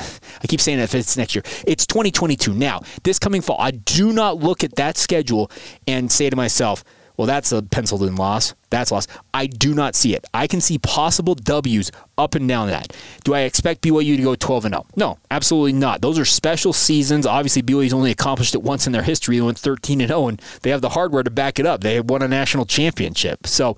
keep 0.48 0.62
saying 0.62 0.78
that 0.78 0.86
if 0.86 0.96
it's 0.96 1.18
next 1.18 1.36
year. 1.36 1.44
It's 1.68 1.86
2022 1.86 2.54
now. 2.54 2.82
This 3.04 3.20
coming 3.20 3.42
fall, 3.42 3.58
I 3.60 3.72
do 3.72 4.14
not 4.14 4.38
look 4.38 4.64
at 4.64 4.76
that 4.76 4.98
schedule 4.98 5.52
and 5.88 6.12
say 6.12 6.30
to 6.30 6.36
myself, 6.36 6.84
well, 7.22 7.28
that's 7.28 7.52
a 7.52 7.62
penciled 7.62 8.02
in 8.02 8.16
loss. 8.16 8.56
That's 8.72 8.92
loss. 8.92 9.06
I 9.32 9.46
do 9.46 9.76
not 9.76 9.94
see 9.94 10.16
it. 10.16 10.26
I 10.34 10.48
can 10.48 10.60
see 10.60 10.80
possible 10.80 11.36
W's 11.36 11.92
up 12.18 12.34
and 12.34 12.48
down 12.48 12.70
that. 12.70 12.98
Do 13.24 13.36
I 13.36 13.42
expect 13.42 13.84
BYU 13.84 14.18
to 14.18 14.24
go 14.24 14.34
12 14.34 14.66
and 14.66 14.74
0? 14.74 14.88
No, 14.96 15.20
absolutely 15.30 15.74
not. 15.74 16.02
Those 16.02 16.18
are 16.18 16.26
special 16.26 16.74
seasons. 16.74 17.28
Obviously, 17.28 17.62
BYU's 17.62 17.94
only 17.94 18.10
accomplished 18.10 18.56
it 18.56 18.64
once 18.64 18.88
in 18.88 18.92
their 18.92 19.04
history. 19.04 19.36
They 19.36 19.44
went 19.44 19.60
13 19.60 20.02
and 20.02 20.08
0, 20.08 20.30
and 20.30 20.42
they 20.64 20.72
have 20.72 20.82
the 20.82 20.90
hardware 20.90 21.22
to 21.22 21.30
back 21.30 21.60
it 21.60 21.68
up. 21.68 21.82
They 21.82 22.02
won 22.02 22.24
a 22.24 22.28
national 22.28 22.66
championship. 22.66 23.46
So, 23.46 23.78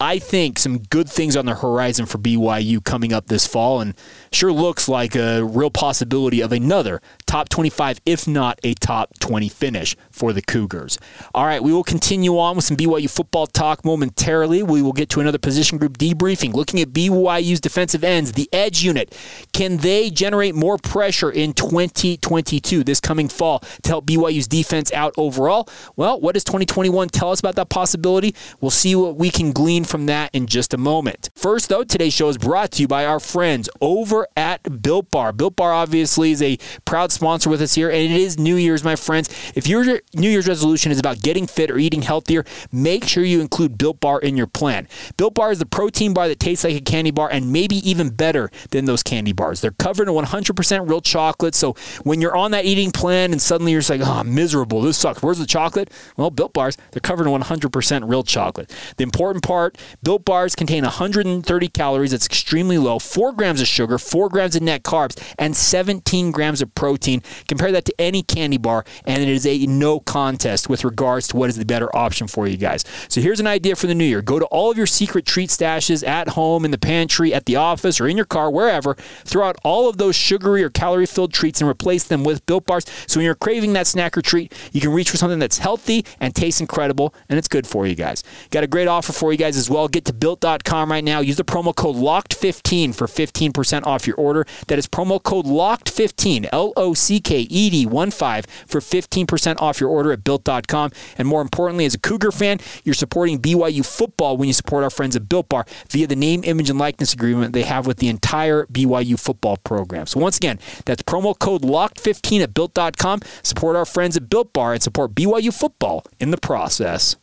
I 0.00 0.18
think 0.18 0.58
some 0.58 0.78
good 0.78 1.08
things 1.08 1.36
on 1.36 1.46
the 1.46 1.54
horizon 1.54 2.06
for 2.06 2.18
BYU 2.18 2.82
coming 2.82 3.12
up 3.12 3.26
this 3.26 3.46
fall, 3.46 3.80
and 3.80 3.94
sure 4.32 4.52
looks 4.52 4.88
like 4.88 5.14
a 5.14 5.44
real 5.44 5.70
possibility 5.70 6.40
of 6.40 6.50
another 6.50 7.00
top 7.26 7.48
25, 7.48 8.00
if 8.04 8.26
not 8.26 8.58
a 8.64 8.74
top 8.74 9.16
20 9.20 9.48
finish 9.48 9.96
for 10.18 10.32
the 10.32 10.42
Cougars. 10.42 10.98
All 11.32 11.46
right, 11.46 11.62
we 11.62 11.72
will 11.72 11.84
continue 11.84 12.38
on 12.38 12.56
with 12.56 12.64
some 12.64 12.76
BYU 12.76 13.08
football 13.08 13.46
talk 13.46 13.84
momentarily. 13.84 14.64
We 14.64 14.82
will 14.82 14.92
get 14.92 15.08
to 15.10 15.20
another 15.20 15.38
position 15.38 15.78
group 15.78 15.96
debriefing, 15.96 16.54
looking 16.54 16.80
at 16.80 16.88
BYU's 16.88 17.60
defensive 17.60 18.02
ends, 18.02 18.32
the 18.32 18.48
edge 18.52 18.82
unit. 18.82 19.16
Can 19.52 19.78
they 19.78 20.10
generate 20.10 20.56
more 20.56 20.76
pressure 20.76 21.30
in 21.30 21.52
2022, 21.52 22.82
this 22.82 23.00
coming 23.00 23.28
fall, 23.28 23.60
to 23.82 23.88
help 23.88 24.06
BYU's 24.06 24.48
defense 24.48 24.92
out 24.92 25.14
overall? 25.16 25.68
Well, 25.94 26.20
what 26.20 26.34
does 26.34 26.44
2021 26.44 27.08
tell 27.10 27.30
us 27.30 27.38
about 27.38 27.54
that 27.54 27.68
possibility? 27.68 28.34
We'll 28.60 28.70
see 28.72 28.96
what 28.96 29.16
we 29.16 29.30
can 29.30 29.52
glean 29.52 29.84
from 29.84 30.06
that 30.06 30.34
in 30.34 30.46
just 30.46 30.74
a 30.74 30.78
moment. 30.78 31.30
First, 31.36 31.68
though, 31.68 31.84
today's 31.84 32.12
show 32.12 32.28
is 32.28 32.38
brought 32.38 32.72
to 32.72 32.82
you 32.82 32.88
by 32.88 33.04
our 33.04 33.20
friends 33.20 33.70
over 33.80 34.26
at 34.36 34.82
Built 34.82 35.10
Bar. 35.12 35.32
Built 35.32 35.54
Bar 35.54 35.72
obviously 35.72 36.32
is 36.32 36.42
a 36.42 36.58
proud 36.84 37.12
sponsor 37.12 37.48
with 37.50 37.62
us 37.62 37.74
here, 37.74 37.88
and 37.88 37.98
it 37.98 38.10
is 38.10 38.36
New 38.36 38.56
Year's, 38.56 38.82
my 38.82 38.96
friends. 38.96 39.28
If 39.54 39.68
you're 39.68 40.00
New 40.14 40.30
Year's 40.30 40.48
resolution 40.48 40.90
is 40.90 40.98
about 40.98 41.20
getting 41.20 41.46
fit 41.46 41.70
or 41.70 41.78
eating 41.78 42.02
healthier, 42.02 42.44
make 42.72 43.04
sure 43.04 43.24
you 43.24 43.40
include 43.40 43.76
Built 43.76 44.00
Bar 44.00 44.20
in 44.20 44.36
your 44.36 44.46
plan. 44.46 44.88
Built 45.16 45.34
Bar 45.34 45.52
is 45.52 45.58
the 45.58 45.66
protein 45.66 46.14
bar 46.14 46.28
that 46.28 46.40
tastes 46.40 46.64
like 46.64 46.74
a 46.74 46.80
candy 46.80 47.10
bar 47.10 47.28
and 47.30 47.52
maybe 47.52 47.76
even 47.88 48.08
better 48.08 48.50
than 48.70 48.86
those 48.86 49.02
candy 49.02 49.32
bars. 49.32 49.60
They're 49.60 49.70
covered 49.72 50.08
in 50.08 50.14
100% 50.14 50.88
real 50.88 51.00
chocolate, 51.02 51.54
so 51.54 51.74
when 52.04 52.20
you're 52.22 52.36
on 52.36 52.52
that 52.52 52.64
eating 52.64 52.90
plan 52.90 53.32
and 53.32 53.42
suddenly 53.42 53.72
you're 53.72 53.82
just 53.82 53.90
like, 53.90 54.00
oh, 54.02 54.24
miserable, 54.24 54.80
this 54.80 54.96
sucks. 54.96 55.22
Where's 55.22 55.38
the 55.38 55.46
chocolate? 55.46 55.90
Well, 56.16 56.30
Built 56.30 56.54
Bars, 56.54 56.78
they're 56.92 57.00
covered 57.00 57.26
in 57.26 57.32
100% 57.40 58.08
real 58.08 58.22
chocolate. 58.22 58.74
The 58.96 59.04
important 59.04 59.44
part 59.44 59.76
Built 60.02 60.24
Bars 60.24 60.54
contain 60.54 60.84
130 60.84 61.68
calories, 61.68 62.12
that's 62.12 62.26
extremely 62.26 62.78
low, 62.78 62.98
4 62.98 63.32
grams 63.32 63.60
of 63.60 63.66
sugar, 63.66 63.98
4 63.98 64.30
grams 64.30 64.56
of 64.56 64.62
net 64.62 64.84
carbs, 64.84 65.22
and 65.38 65.54
17 65.54 66.30
grams 66.30 66.62
of 66.62 66.74
protein. 66.74 67.22
Compare 67.46 67.72
that 67.72 67.84
to 67.84 67.94
any 67.98 68.22
candy 68.22 68.56
bar, 68.56 68.84
and 69.04 69.22
it 69.22 69.28
is 69.28 69.44
a 69.46 69.66
no 69.66 69.97
contest 70.00 70.68
with 70.68 70.84
regards 70.84 71.28
to 71.28 71.36
what 71.36 71.48
is 71.48 71.56
the 71.56 71.64
better 71.64 71.94
option 71.96 72.26
for 72.26 72.46
you 72.46 72.56
guys. 72.56 72.84
So 73.08 73.20
here's 73.20 73.40
an 73.40 73.46
idea 73.46 73.76
for 73.76 73.86
the 73.86 73.94
new 73.94 74.04
year 74.04 74.22
go 74.22 74.38
to 74.38 74.46
all 74.46 74.70
of 74.70 74.76
your 74.76 74.86
secret 74.86 75.26
treat 75.26 75.50
stashes 75.50 76.06
at 76.06 76.30
home, 76.30 76.64
in 76.64 76.70
the 76.70 76.78
pantry, 76.78 77.32
at 77.32 77.46
the 77.46 77.56
office, 77.56 78.00
or 78.00 78.08
in 78.08 78.16
your 78.16 78.26
car, 78.26 78.50
wherever. 78.50 78.94
Throw 79.24 79.46
out 79.46 79.56
all 79.64 79.88
of 79.88 79.98
those 79.98 80.16
sugary 80.16 80.62
or 80.62 80.70
calorie 80.70 81.06
filled 81.06 81.32
treats 81.32 81.60
and 81.60 81.70
replace 81.70 82.04
them 82.04 82.24
with 82.24 82.44
Built 82.46 82.66
Bars. 82.66 82.84
So 83.06 83.18
when 83.18 83.24
you're 83.24 83.34
craving 83.34 83.72
that 83.74 83.86
snack 83.86 84.16
or 84.16 84.22
treat, 84.22 84.52
you 84.72 84.80
can 84.80 84.92
reach 84.92 85.10
for 85.10 85.16
something 85.16 85.38
that's 85.38 85.58
healthy 85.58 86.04
and 86.20 86.34
tastes 86.34 86.60
incredible, 86.60 87.14
and 87.28 87.38
it's 87.38 87.48
good 87.48 87.66
for 87.66 87.86
you 87.86 87.94
guys. 87.94 88.22
Got 88.50 88.64
a 88.64 88.66
great 88.66 88.88
offer 88.88 89.12
for 89.12 89.32
you 89.32 89.38
guys 89.38 89.56
as 89.56 89.70
well. 89.70 89.88
Get 89.88 90.04
to 90.06 90.12
built.com 90.12 90.90
right 90.90 91.04
now. 91.04 91.20
Use 91.20 91.36
the 91.36 91.44
promo 91.44 91.74
code 91.74 91.96
LOCKED15 91.96 92.94
for 92.94 93.06
15% 93.06 93.86
off 93.86 94.06
your 94.06 94.16
order. 94.16 94.46
That 94.68 94.78
is 94.78 94.86
promo 94.86 95.22
code 95.22 95.46
LOCKED15, 95.46 96.48
L 96.52 96.72
O 96.76 96.94
C 96.94 97.20
K 97.20 97.40
E 97.40 97.70
D 97.70 97.86
1 97.86 98.10
5 98.10 98.46
for 98.66 98.80
15% 98.80 99.60
off 99.60 99.80
your 99.80 99.87
order 99.88 100.12
at 100.12 100.24
built.com. 100.24 100.92
And 101.16 101.26
more 101.28 101.40
importantly, 101.40 101.84
as 101.84 101.94
a 101.94 101.98
Cougar 101.98 102.32
fan, 102.32 102.58
you're 102.84 102.94
supporting 102.94 103.40
BYU 103.40 103.84
football 103.84 104.36
when 104.36 104.48
you 104.48 104.52
support 104.52 104.84
our 104.84 104.90
friends 104.90 105.16
at 105.16 105.28
Built 105.28 105.48
Bar 105.48 105.66
via 105.90 106.06
the 106.06 106.16
name, 106.16 106.42
image, 106.44 106.70
and 106.70 106.78
likeness 106.78 107.12
agreement 107.12 107.52
they 107.52 107.62
have 107.62 107.86
with 107.86 107.98
the 107.98 108.08
entire 108.08 108.66
BYU 108.66 109.18
football 109.18 109.56
program. 109.58 110.06
So 110.06 110.20
once 110.20 110.36
again, 110.36 110.58
that's 110.84 111.02
promo 111.02 111.38
code 111.38 111.62
LOCKED15 111.62 112.42
at 112.42 112.54
built.com. 112.54 113.20
Support 113.42 113.76
our 113.76 113.84
friends 113.84 114.16
at 114.16 114.28
Built 114.28 114.52
Bar 114.52 114.74
and 114.74 114.82
support 114.82 115.14
BYU 115.14 115.52
football 115.52 116.04
in 116.20 116.30
the 116.30 116.38
process. 116.38 117.16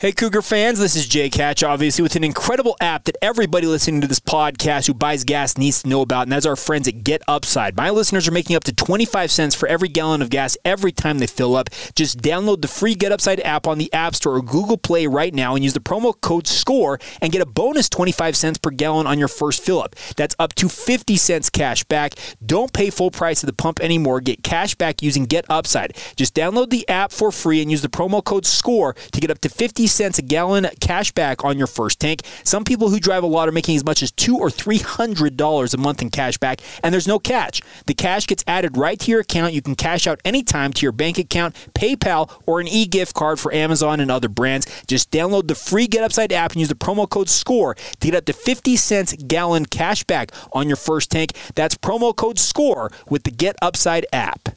Hey, 0.00 0.12
Cougar 0.12 0.42
fans, 0.42 0.78
this 0.78 0.94
is 0.94 1.08
Jake 1.08 1.34
Hatch, 1.34 1.64
obviously, 1.64 2.04
with 2.04 2.14
an 2.14 2.22
incredible 2.22 2.76
app 2.80 3.02
that 3.06 3.16
everybody 3.20 3.66
listening 3.66 4.00
to 4.00 4.06
this 4.06 4.20
podcast 4.20 4.86
who 4.86 4.94
buys 4.94 5.24
gas 5.24 5.58
needs 5.58 5.82
to 5.82 5.88
know 5.88 6.02
about, 6.02 6.22
and 6.22 6.30
that's 6.30 6.46
our 6.46 6.54
friends 6.54 6.86
at 6.86 7.02
Get 7.02 7.20
Upside. 7.26 7.76
My 7.76 7.90
listeners 7.90 8.28
are 8.28 8.30
making 8.30 8.54
up 8.54 8.62
to 8.62 8.72
25 8.72 9.28
cents 9.28 9.56
for 9.56 9.66
every 9.66 9.88
gallon 9.88 10.22
of 10.22 10.30
gas 10.30 10.56
every 10.64 10.92
time 10.92 11.18
they 11.18 11.26
fill 11.26 11.56
up. 11.56 11.70
Just 11.96 12.18
download 12.18 12.62
the 12.62 12.68
free 12.68 12.94
Get 12.94 13.10
Upside 13.10 13.40
app 13.40 13.66
on 13.66 13.78
the 13.78 13.92
App 13.92 14.14
Store 14.14 14.36
or 14.36 14.40
Google 14.40 14.76
Play 14.76 15.08
right 15.08 15.34
now 15.34 15.56
and 15.56 15.64
use 15.64 15.72
the 15.72 15.80
promo 15.80 16.14
code 16.20 16.46
SCORE 16.46 17.00
and 17.20 17.32
get 17.32 17.42
a 17.42 17.46
bonus 17.46 17.88
25 17.88 18.36
cents 18.36 18.58
per 18.58 18.70
gallon 18.70 19.08
on 19.08 19.18
your 19.18 19.26
first 19.26 19.64
fill 19.64 19.82
up. 19.82 19.96
That's 20.16 20.36
up 20.38 20.54
to 20.54 20.68
50 20.68 21.16
cents 21.16 21.50
cash 21.50 21.82
back. 21.82 22.14
Don't 22.46 22.72
pay 22.72 22.90
full 22.90 23.10
price 23.10 23.42
at 23.42 23.48
the 23.48 23.52
pump 23.52 23.80
anymore. 23.80 24.20
Get 24.20 24.44
cash 24.44 24.76
back 24.76 25.02
using 25.02 25.24
Get 25.24 25.44
Upside. 25.48 25.96
Just 26.14 26.36
download 26.36 26.70
the 26.70 26.88
app 26.88 27.10
for 27.10 27.32
free 27.32 27.60
and 27.60 27.68
use 27.68 27.82
the 27.82 27.88
promo 27.88 28.22
code 28.22 28.46
SCORE 28.46 28.94
to 28.94 29.20
get 29.20 29.32
up 29.32 29.40
to 29.40 29.48
50 29.48 29.87
cents 29.88 30.18
a 30.18 30.22
gallon 30.22 30.68
cash 30.80 31.12
back 31.12 31.44
on 31.44 31.58
your 31.58 31.66
first 31.66 32.00
tank. 32.00 32.22
Some 32.44 32.64
people 32.64 32.90
who 32.90 33.00
drive 33.00 33.22
a 33.22 33.26
lot 33.26 33.48
are 33.48 33.52
making 33.52 33.76
as 33.76 33.84
much 33.84 34.02
as 34.02 34.10
two 34.12 34.36
or 34.36 34.50
three 34.50 34.78
hundred 34.78 35.36
dollars 35.36 35.74
a 35.74 35.78
month 35.78 36.02
in 36.02 36.10
cash 36.10 36.38
back, 36.38 36.60
and 36.82 36.92
there's 36.92 37.08
no 37.08 37.18
catch. 37.18 37.62
The 37.86 37.94
cash 37.94 38.26
gets 38.26 38.44
added 38.46 38.76
right 38.76 38.98
to 39.00 39.10
your 39.10 39.20
account. 39.20 39.54
You 39.54 39.62
can 39.62 39.74
cash 39.74 40.06
out 40.06 40.20
anytime 40.24 40.72
to 40.74 40.82
your 40.82 40.92
bank 40.92 41.18
account, 41.18 41.54
PayPal, 41.74 42.30
or 42.46 42.60
an 42.60 42.68
e-gift 42.68 43.14
card 43.14 43.40
for 43.40 43.52
Amazon 43.52 44.00
and 44.00 44.10
other 44.10 44.28
brands. 44.28 44.66
Just 44.86 45.10
download 45.10 45.48
the 45.48 45.54
free 45.54 45.86
Get 45.86 46.04
Upside 46.04 46.32
app 46.32 46.52
and 46.52 46.60
use 46.60 46.68
the 46.68 46.74
promo 46.74 47.08
code 47.08 47.28
SCORE 47.28 47.74
to 47.74 48.10
get 48.10 48.14
up 48.14 48.24
to 48.26 48.32
50 48.32 48.76
cents 48.76 49.12
gallon 49.14 49.66
cash 49.66 50.04
back 50.04 50.32
on 50.52 50.68
your 50.68 50.76
first 50.76 51.10
tank. 51.10 51.32
That's 51.54 51.74
promo 51.76 52.14
code 52.14 52.38
SCORE 52.38 52.90
with 53.08 53.24
the 53.24 53.30
Get 53.30 53.56
Upside 53.62 54.06
app. 54.12 54.50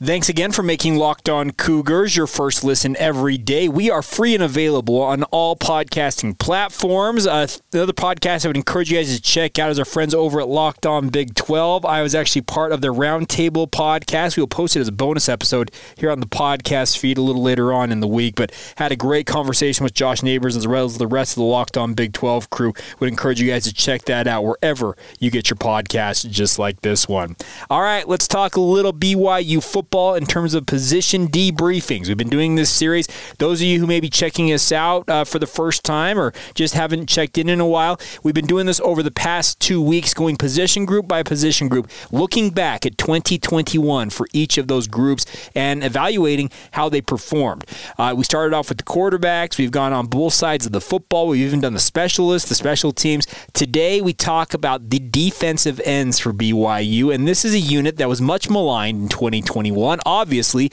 Thanks 0.00 0.28
again 0.28 0.52
for 0.52 0.62
making 0.62 0.94
Locked 0.94 1.28
On 1.28 1.50
Cougars 1.50 2.14
your 2.14 2.28
first 2.28 2.62
listen 2.62 2.96
every 2.98 3.36
day. 3.36 3.68
We 3.68 3.90
are 3.90 4.00
free 4.00 4.32
and 4.32 4.44
available 4.44 5.02
on 5.02 5.24
all 5.24 5.56
podcasting 5.56 6.38
platforms. 6.38 7.26
Uh, 7.26 7.48
podcast 7.72 8.44
I 8.44 8.48
would 8.48 8.56
encourage 8.56 8.92
you 8.92 8.96
guys 8.96 9.12
to 9.12 9.20
check 9.20 9.58
out 9.58 9.72
is 9.72 9.78
our 9.80 9.84
friends 9.84 10.14
over 10.14 10.40
at 10.40 10.46
Locked 10.46 10.86
On 10.86 11.08
Big 11.08 11.34
12. 11.34 11.84
I 11.84 12.02
was 12.02 12.14
actually 12.14 12.42
part 12.42 12.70
of 12.70 12.80
their 12.80 12.92
Roundtable 12.92 13.68
podcast. 13.68 14.36
We 14.36 14.42
will 14.42 14.46
post 14.46 14.76
it 14.76 14.80
as 14.80 14.86
a 14.86 14.92
bonus 14.92 15.28
episode 15.28 15.72
here 15.96 16.12
on 16.12 16.20
the 16.20 16.26
podcast 16.26 16.96
feed 16.96 17.18
a 17.18 17.22
little 17.22 17.42
later 17.42 17.72
on 17.72 17.90
in 17.90 17.98
the 17.98 18.06
week, 18.06 18.36
but 18.36 18.52
had 18.76 18.92
a 18.92 18.96
great 18.96 19.26
conversation 19.26 19.82
with 19.82 19.94
Josh 19.94 20.22
Neighbors 20.22 20.56
as 20.56 20.68
well 20.68 20.84
as 20.84 20.98
the 20.98 21.08
rest 21.08 21.32
of 21.32 21.40
the 21.40 21.42
Locked 21.48 21.76
On 21.76 21.94
Big 21.94 22.12
12 22.12 22.50
crew. 22.50 22.72
Would 23.00 23.08
encourage 23.08 23.40
you 23.40 23.50
guys 23.50 23.64
to 23.64 23.74
check 23.74 24.02
that 24.04 24.28
out 24.28 24.44
wherever 24.44 24.96
you 25.18 25.32
get 25.32 25.50
your 25.50 25.56
podcast, 25.56 26.30
just 26.30 26.56
like 26.56 26.82
this 26.82 27.08
one. 27.08 27.34
All 27.68 27.82
right, 27.82 28.06
let's 28.06 28.28
talk 28.28 28.54
a 28.54 28.60
little 28.60 28.92
BYU 28.92 29.60
football 29.60 29.87
football 29.88 30.14
in 30.16 30.26
terms 30.26 30.52
of 30.52 30.66
position 30.66 31.28
debriefings. 31.28 32.08
We've 32.08 32.16
been 32.18 32.28
doing 32.28 32.56
this 32.56 32.68
series. 32.68 33.08
Those 33.38 33.62
of 33.62 33.66
you 33.66 33.80
who 33.80 33.86
may 33.86 34.00
be 34.00 34.10
checking 34.10 34.52
us 34.52 34.70
out 34.70 35.08
uh, 35.08 35.24
for 35.24 35.38
the 35.38 35.46
first 35.46 35.82
time 35.82 36.18
or 36.18 36.34
just 36.52 36.74
haven't 36.74 37.08
checked 37.08 37.38
in 37.38 37.48
in 37.48 37.58
a 37.58 37.66
while, 37.66 37.98
we've 38.22 38.34
been 38.34 38.46
doing 38.46 38.66
this 38.66 38.80
over 38.80 39.02
the 39.02 39.10
past 39.10 39.58
two 39.60 39.80
weeks, 39.80 40.12
going 40.12 40.36
position 40.36 40.84
group 40.84 41.08
by 41.08 41.22
position 41.22 41.68
group, 41.68 41.90
looking 42.12 42.50
back 42.50 42.84
at 42.84 42.98
2021 42.98 44.10
for 44.10 44.26
each 44.34 44.58
of 44.58 44.68
those 44.68 44.86
groups 44.86 45.24
and 45.54 45.82
evaluating 45.82 46.50
how 46.72 46.90
they 46.90 47.00
performed. 47.00 47.64
Uh, 47.96 48.12
we 48.14 48.24
started 48.24 48.54
off 48.54 48.68
with 48.68 48.76
the 48.76 48.84
quarterbacks. 48.84 49.56
We've 49.56 49.70
gone 49.70 49.94
on 49.94 50.06
both 50.06 50.34
sides 50.34 50.66
of 50.66 50.72
the 50.72 50.82
football. 50.82 51.28
We've 51.28 51.46
even 51.46 51.62
done 51.62 51.72
the 51.72 51.80
specialists, 51.80 52.50
the 52.50 52.54
special 52.54 52.92
teams. 52.92 53.26
Today, 53.54 54.02
we 54.02 54.12
talk 54.12 54.52
about 54.52 54.90
the 54.90 54.98
defensive 54.98 55.80
ends 55.86 56.18
for 56.18 56.34
BYU, 56.34 57.14
and 57.14 57.26
this 57.26 57.42
is 57.42 57.54
a 57.54 57.58
unit 57.58 57.96
that 57.96 58.08
was 58.10 58.20
much 58.20 58.50
maligned 58.50 59.00
in 59.00 59.08
2021 59.08 59.77
one, 59.78 60.00
obviously, 60.04 60.70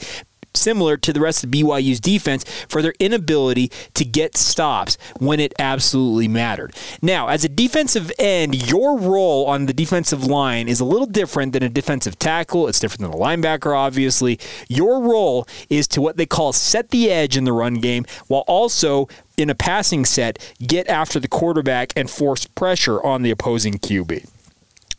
similar 0.56 0.96
to 0.96 1.12
the 1.12 1.20
rest 1.20 1.44
of 1.44 1.50
BYU's 1.50 2.00
defense 2.00 2.44
for 2.68 2.82
their 2.82 2.94
inability 2.98 3.70
to 3.94 4.04
get 4.04 4.36
stops 4.36 4.98
when 5.18 5.38
it 5.38 5.54
absolutely 5.58 6.28
mattered. 6.28 6.74
Now, 7.02 7.28
as 7.28 7.44
a 7.44 7.48
defensive 7.48 8.10
end, 8.18 8.68
your 8.68 8.98
role 8.98 9.46
on 9.46 9.66
the 9.66 9.72
defensive 9.72 10.24
line 10.24 10.68
is 10.68 10.80
a 10.80 10.84
little 10.84 11.06
different 11.06 11.52
than 11.52 11.62
a 11.62 11.68
defensive 11.68 12.18
tackle. 12.18 12.68
It's 12.68 12.80
different 12.80 13.02
than 13.02 13.20
a 13.20 13.22
linebacker, 13.22 13.76
obviously. 13.76 14.38
Your 14.68 15.00
role 15.00 15.46
is 15.68 15.86
to 15.88 16.00
what 16.00 16.16
they 16.16 16.26
call 16.26 16.52
set 16.52 16.90
the 16.90 17.10
edge 17.10 17.36
in 17.36 17.44
the 17.44 17.52
run 17.52 17.74
game 17.74 18.06
while 18.26 18.44
also 18.46 19.08
in 19.36 19.50
a 19.50 19.54
passing 19.54 20.06
set, 20.06 20.38
get 20.66 20.88
after 20.88 21.20
the 21.20 21.28
quarterback 21.28 21.92
and 21.94 22.08
force 22.08 22.46
pressure 22.46 23.02
on 23.02 23.20
the 23.20 23.30
opposing 23.30 23.74
QB 23.74 24.26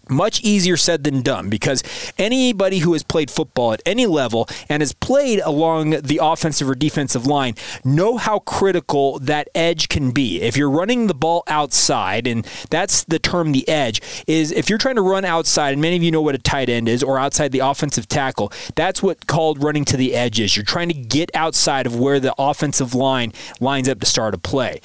much 0.10 0.42
easier 0.42 0.78
said 0.78 1.04
than 1.04 1.22
done 1.22 1.50
because 1.50 1.84
anybody 2.18 2.80
who 2.80 2.94
has 2.94 3.04
played 3.04 3.32
football 3.32 3.74
at 3.74 3.82
any 3.86 4.06
level 4.06 4.48
and 4.70 4.82
has 4.82 4.94
played 4.94 5.40
along 5.40 5.92
the 6.02 6.20
offensive 6.22 6.70
or 6.70 6.76
defensive 6.76 7.26
line 7.26 7.56
know 7.84 8.18
how 8.18 8.40
critical 8.40 9.20
that 9.20 9.48
edge 9.56 9.90
can 9.90 10.12
be. 10.12 10.42
If 10.42 10.58
you're 10.58 10.70
running 10.70 11.08
the 11.08 11.14
ball 11.14 11.44
outside, 11.48 12.28
and 12.28 12.46
that's 12.70 13.04
the 13.04 13.20
term 13.20 13.52
the 13.52 13.68
edge, 13.68 14.02
is 14.28 14.52
if 14.52 14.70
you're 14.70 14.78
trying 14.78 14.96
to 14.96 15.02
run 15.02 15.26
outside, 15.26 15.74
and 15.74 15.82
many 15.82 15.96
of 15.96 16.04
you 16.04 16.12
know 16.12 16.22
what 16.22 16.36
a 16.36 16.40
tight 16.40 16.70
end 16.70 16.90
is, 16.90 17.04
or 17.04 17.20
outside 17.20 17.52
the 17.52 17.60
offensive 17.60 18.08
tackle, 18.08 18.52
that's 18.76 19.02
what 19.02 19.28
called 19.28 19.64
running 19.64 19.86
to 19.86 19.98
the 19.98 20.16
edge 20.16 20.40
is. 20.40 20.56
You're 20.56 20.66
trying 20.66 20.90
to 20.90 20.94
get 20.94 21.30
outside 21.34 21.86
of 21.86 22.00
where 22.00 22.20
the 22.20 22.34
offensive 22.38 22.94
line 22.94 23.34
lines 23.60 23.90
up 23.90 24.00
to 24.00 24.06
start 24.06 24.34
a 24.34 24.38
play 24.38 24.82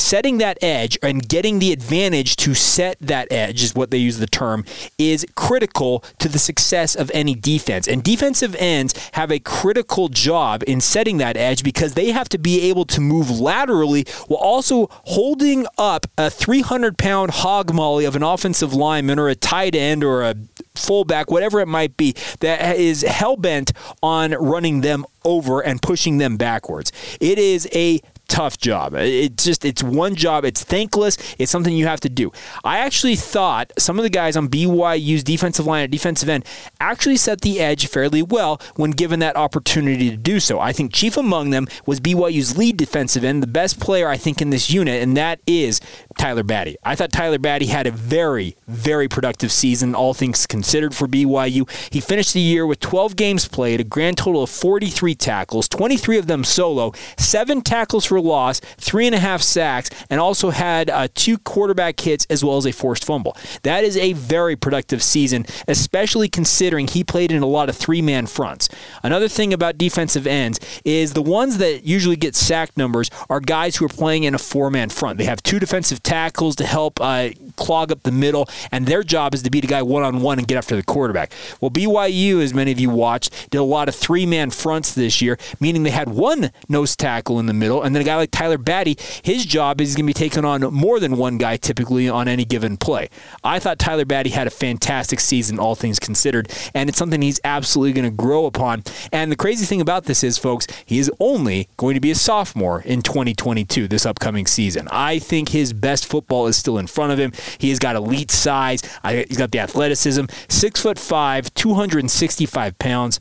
setting 0.00 0.38
that 0.38 0.58
edge 0.62 0.98
and 1.02 1.28
getting 1.28 1.58
the 1.58 1.72
advantage 1.72 2.36
to 2.36 2.54
set 2.54 2.96
that 3.00 3.28
edge 3.30 3.62
is 3.62 3.74
what 3.74 3.90
they 3.90 3.98
use 3.98 4.18
the 4.18 4.26
term 4.26 4.64
is 4.98 5.26
critical 5.34 6.02
to 6.18 6.28
the 6.28 6.38
success 6.38 6.94
of 6.94 7.10
any 7.14 7.34
defense. 7.34 7.86
And 7.86 8.02
defensive 8.02 8.54
ends 8.56 8.94
have 9.12 9.30
a 9.30 9.38
critical 9.38 10.08
job 10.08 10.62
in 10.66 10.80
setting 10.80 11.18
that 11.18 11.36
edge 11.36 11.62
because 11.62 11.94
they 11.94 12.10
have 12.10 12.28
to 12.30 12.38
be 12.38 12.62
able 12.68 12.84
to 12.86 13.00
move 13.00 13.30
laterally 13.30 14.04
while 14.26 14.40
also 14.40 14.88
holding 14.90 15.66
up 15.78 16.06
a 16.16 16.30
300 16.30 16.98
pound 16.98 17.30
hog 17.30 17.72
molly 17.72 18.04
of 18.04 18.16
an 18.16 18.22
offensive 18.22 18.72
lineman 18.72 19.18
or 19.18 19.28
a 19.28 19.34
tight 19.34 19.74
end 19.74 20.02
or 20.02 20.22
a 20.22 20.34
fullback 20.74 21.30
whatever 21.30 21.60
it 21.60 21.68
might 21.68 21.96
be 21.96 22.14
that 22.40 22.76
is 22.76 23.02
hell-bent 23.02 23.72
on 24.02 24.32
running 24.32 24.80
them 24.80 25.04
over 25.24 25.60
and 25.60 25.82
pushing 25.82 26.18
them 26.18 26.36
backwards. 26.36 26.92
It 27.20 27.38
is 27.38 27.68
a 27.72 28.00
tough 28.30 28.58
job. 28.58 28.94
It's 28.94 29.44
just 29.44 29.64
it's 29.64 29.82
one 29.82 30.14
job. 30.14 30.44
It's 30.44 30.62
thankless. 30.62 31.18
It's 31.38 31.50
something 31.50 31.76
you 31.76 31.86
have 31.86 32.00
to 32.00 32.08
do. 32.08 32.30
I 32.64 32.78
actually 32.78 33.16
thought 33.16 33.72
some 33.76 33.98
of 33.98 34.04
the 34.04 34.10
guys 34.10 34.36
on 34.36 34.48
BYU's 34.48 35.24
defensive 35.24 35.66
line 35.66 35.84
at 35.84 35.90
defensive 35.90 36.28
end 36.28 36.46
actually 36.80 37.16
set 37.16 37.40
the 37.40 37.60
edge 37.60 37.88
fairly 37.88 38.22
well 38.22 38.60
when 38.76 38.92
given 38.92 39.18
that 39.20 39.36
opportunity 39.36 40.10
to 40.10 40.16
do 40.16 40.38
so. 40.40 40.60
I 40.60 40.72
think 40.72 40.92
chief 40.92 41.16
among 41.16 41.50
them 41.50 41.66
was 41.86 42.00
BYU's 42.00 42.56
lead 42.56 42.76
defensive 42.76 43.24
end, 43.24 43.42
the 43.42 43.48
best 43.48 43.80
player 43.80 44.08
I 44.08 44.16
think 44.16 44.40
in 44.40 44.50
this 44.50 44.70
unit, 44.70 45.02
and 45.02 45.16
that 45.16 45.40
is 45.46 45.80
Tyler 46.16 46.44
Batty. 46.44 46.76
I 46.84 46.94
thought 46.94 47.12
Tyler 47.12 47.38
Batty 47.38 47.66
had 47.66 47.86
a 47.88 47.90
very, 47.90 48.56
very 48.68 49.08
productive 49.08 49.50
season, 49.50 49.94
all 49.94 50.14
things 50.14 50.46
considered, 50.46 50.94
for 50.94 51.08
BYU. 51.08 51.68
He 51.92 52.00
finished 52.00 52.32
the 52.32 52.40
year 52.40 52.64
with 52.64 52.78
12 52.78 53.16
games 53.16 53.48
played, 53.48 53.80
a 53.80 53.84
grand 53.84 54.18
total 54.18 54.44
of 54.44 54.50
43 54.50 55.14
tackles, 55.16 55.68
23 55.68 56.18
of 56.18 56.28
them 56.28 56.44
solo, 56.44 56.92
seven 57.18 57.60
tackles 57.60 58.04
for 58.04 58.19
loss, 58.20 58.60
three 58.60 59.06
and 59.06 59.14
a 59.14 59.18
half 59.18 59.42
sacks, 59.42 59.90
and 60.08 60.20
also 60.20 60.50
had 60.50 60.90
uh, 60.90 61.08
two 61.14 61.38
quarterback 61.38 61.98
hits 62.00 62.26
as 62.30 62.44
well 62.44 62.56
as 62.56 62.66
a 62.66 62.72
forced 62.72 63.04
fumble. 63.04 63.36
That 63.62 63.84
is 63.84 63.96
a 63.96 64.12
very 64.12 64.56
productive 64.56 65.02
season, 65.02 65.46
especially 65.68 66.28
considering 66.28 66.86
he 66.86 67.04
played 67.04 67.32
in 67.32 67.42
a 67.42 67.46
lot 67.46 67.68
of 67.68 67.76
three 67.76 68.02
man 68.02 68.26
fronts. 68.26 68.68
Another 69.02 69.28
thing 69.28 69.52
about 69.52 69.78
defensive 69.78 70.26
ends 70.26 70.60
is 70.84 71.12
the 71.12 71.22
ones 71.22 71.58
that 71.58 71.84
usually 71.84 72.16
get 72.16 72.34
sack 72.34 72.76
numbers 72.76 73.10
are 73.28 73.40
guys 73.40 73.76
who 73.76 73.84
are 73.84 73.88
playing 73.88 74.24
in 74.24 74.34
a 74.34 74.38
four 74.38 74.70
man 74.70 74.88
front. 74.88 75.18
They 75.18 75.24
have 75.24 75.42
two 75.42 75.58
defensive 75.58 76.02
tackles 76.02 76.56
to 76.56 76.66
help 76.66 77.00
uh, 77.00 77.30
clog 77.56 77.92
up 77.92 78.02
the 78.02 78.12
middle, 78.12 78.48
and 78.72 78.86
their 78.86 79.02
job 79.02 79.34
is 79.34 79.42
to 79.42 79.50
beat 79.50 79.64
a 79.64 79.66
guy 79.66 79.82
one 79.82 80.02
on 80.02 80.20
one 80.20 80.38
and 80.38 80.46
get 80.46 80.56
after 80.56 80.76
the 80.76 80.82
quarterback. 80.82 81.32
Well, 81.60 81.70
BYU, 81.70 82.42
as 82.42 82.54
many 82.54 82.72
of 82.72 82.80
you 82.80 82.90
watched, 82.90 83.50
did 83.50 83.58
a 83.58 83.64
lot 83.64 83.88
of 83.88 83.94
three 83.94 84.26
man 84.26 84.50
fronts 84.50 84.94
this 84.94 85.20
year, 85.20 85.38
meaning 85.58 85.82
they 85.82 85.90
had 85.90 86.08
one 86.08 86.50
nose 86.68 86.96
tackle 86.96 87.38
in 87.38 87.46
the 87.46 87.54
middle, 87.54 87.82
and 87.82 87.94
then 87.94 88.02
a 88.02 88.04
guy 88.10 88.16
like 88.16 88.30
Tyler 88.32 88.58
Batty, 88.58 88.96
his 89.22 89.44
job 89.44 89.80
is 89.80 89.94
going 89.94 90.04
to 90.04 90.06
be 90.08 90.12
taking 90.12 90.44
on 90.44 90.62
more 90.74 90.98
than 90.98 91.16
one 91.16 91.38
guy 91.38 91.56
typically 91.56 92.08
on 92.08 92.26
any 92.26 92.44
given 92.44 92.76
play. 92.76 93.08
I 93.44 93.60
thought 93.60 93.78
Tyler 93.78 94.04
Batty 94.04 94.30
had 94.30 94.46
a 94.46 94.50
fantastic 94.50 95.20
season, 95.20 95.58
all 95.60 95.76
things 95.76 96.00
considered, 96.00 96.52
and 96.74 96.88
it's 96.88 96.98
something 96.98 97.22
he's 97.22 97.40
absolutely 97.44 97.92
going 97.92 98.10
to 98.10 98.16
grow 98.16 98.46
upon. 98.46 98.82
And 99.12 99.30
the 99.30 99.36
crazy 99.36 99.64
thing 99.64 99.80
about 99.80 100.04
this 100.04 100.24
is, 100.24 100.38
folks, 100.38 100.66
he 100.84 100.98
is 100.98 101.10
only 101.20 101.68
going 101.76 101.94
to 101.94 102.00
be 102.00 102.10
a 102.10 102.16
sophomore 102.16 102.82
in 102.82 103.02
2022, 103.02 103.86
this 103.86 104.04
upcoming 104.04 104.46
season. 104.46 104.88
I 104.90 105.20
think 105.20 105.50
his 105.50 105.72
best 105.72 106.06
football 106.06 106.48
is 106.48 106.56
still 106.56 106.78
in 106.78 106.88
front 106.88 107.12
of 107.12 107.18
him. 107.18 107.32
He 107.58 107.68
has 107.68 107.78
got 107.78 107.94
elite 107.94 108.32
size. 108.32 108.82
He's 109.04 109.38
got 109.38 109.52
the 109.52 109.60
athleticism. 109.60 110.24
Six 110.48 110.82
foot 110.82 110.98
five, 110.98 111.54
265 111.54 112.78
pounds. 112.78 113.20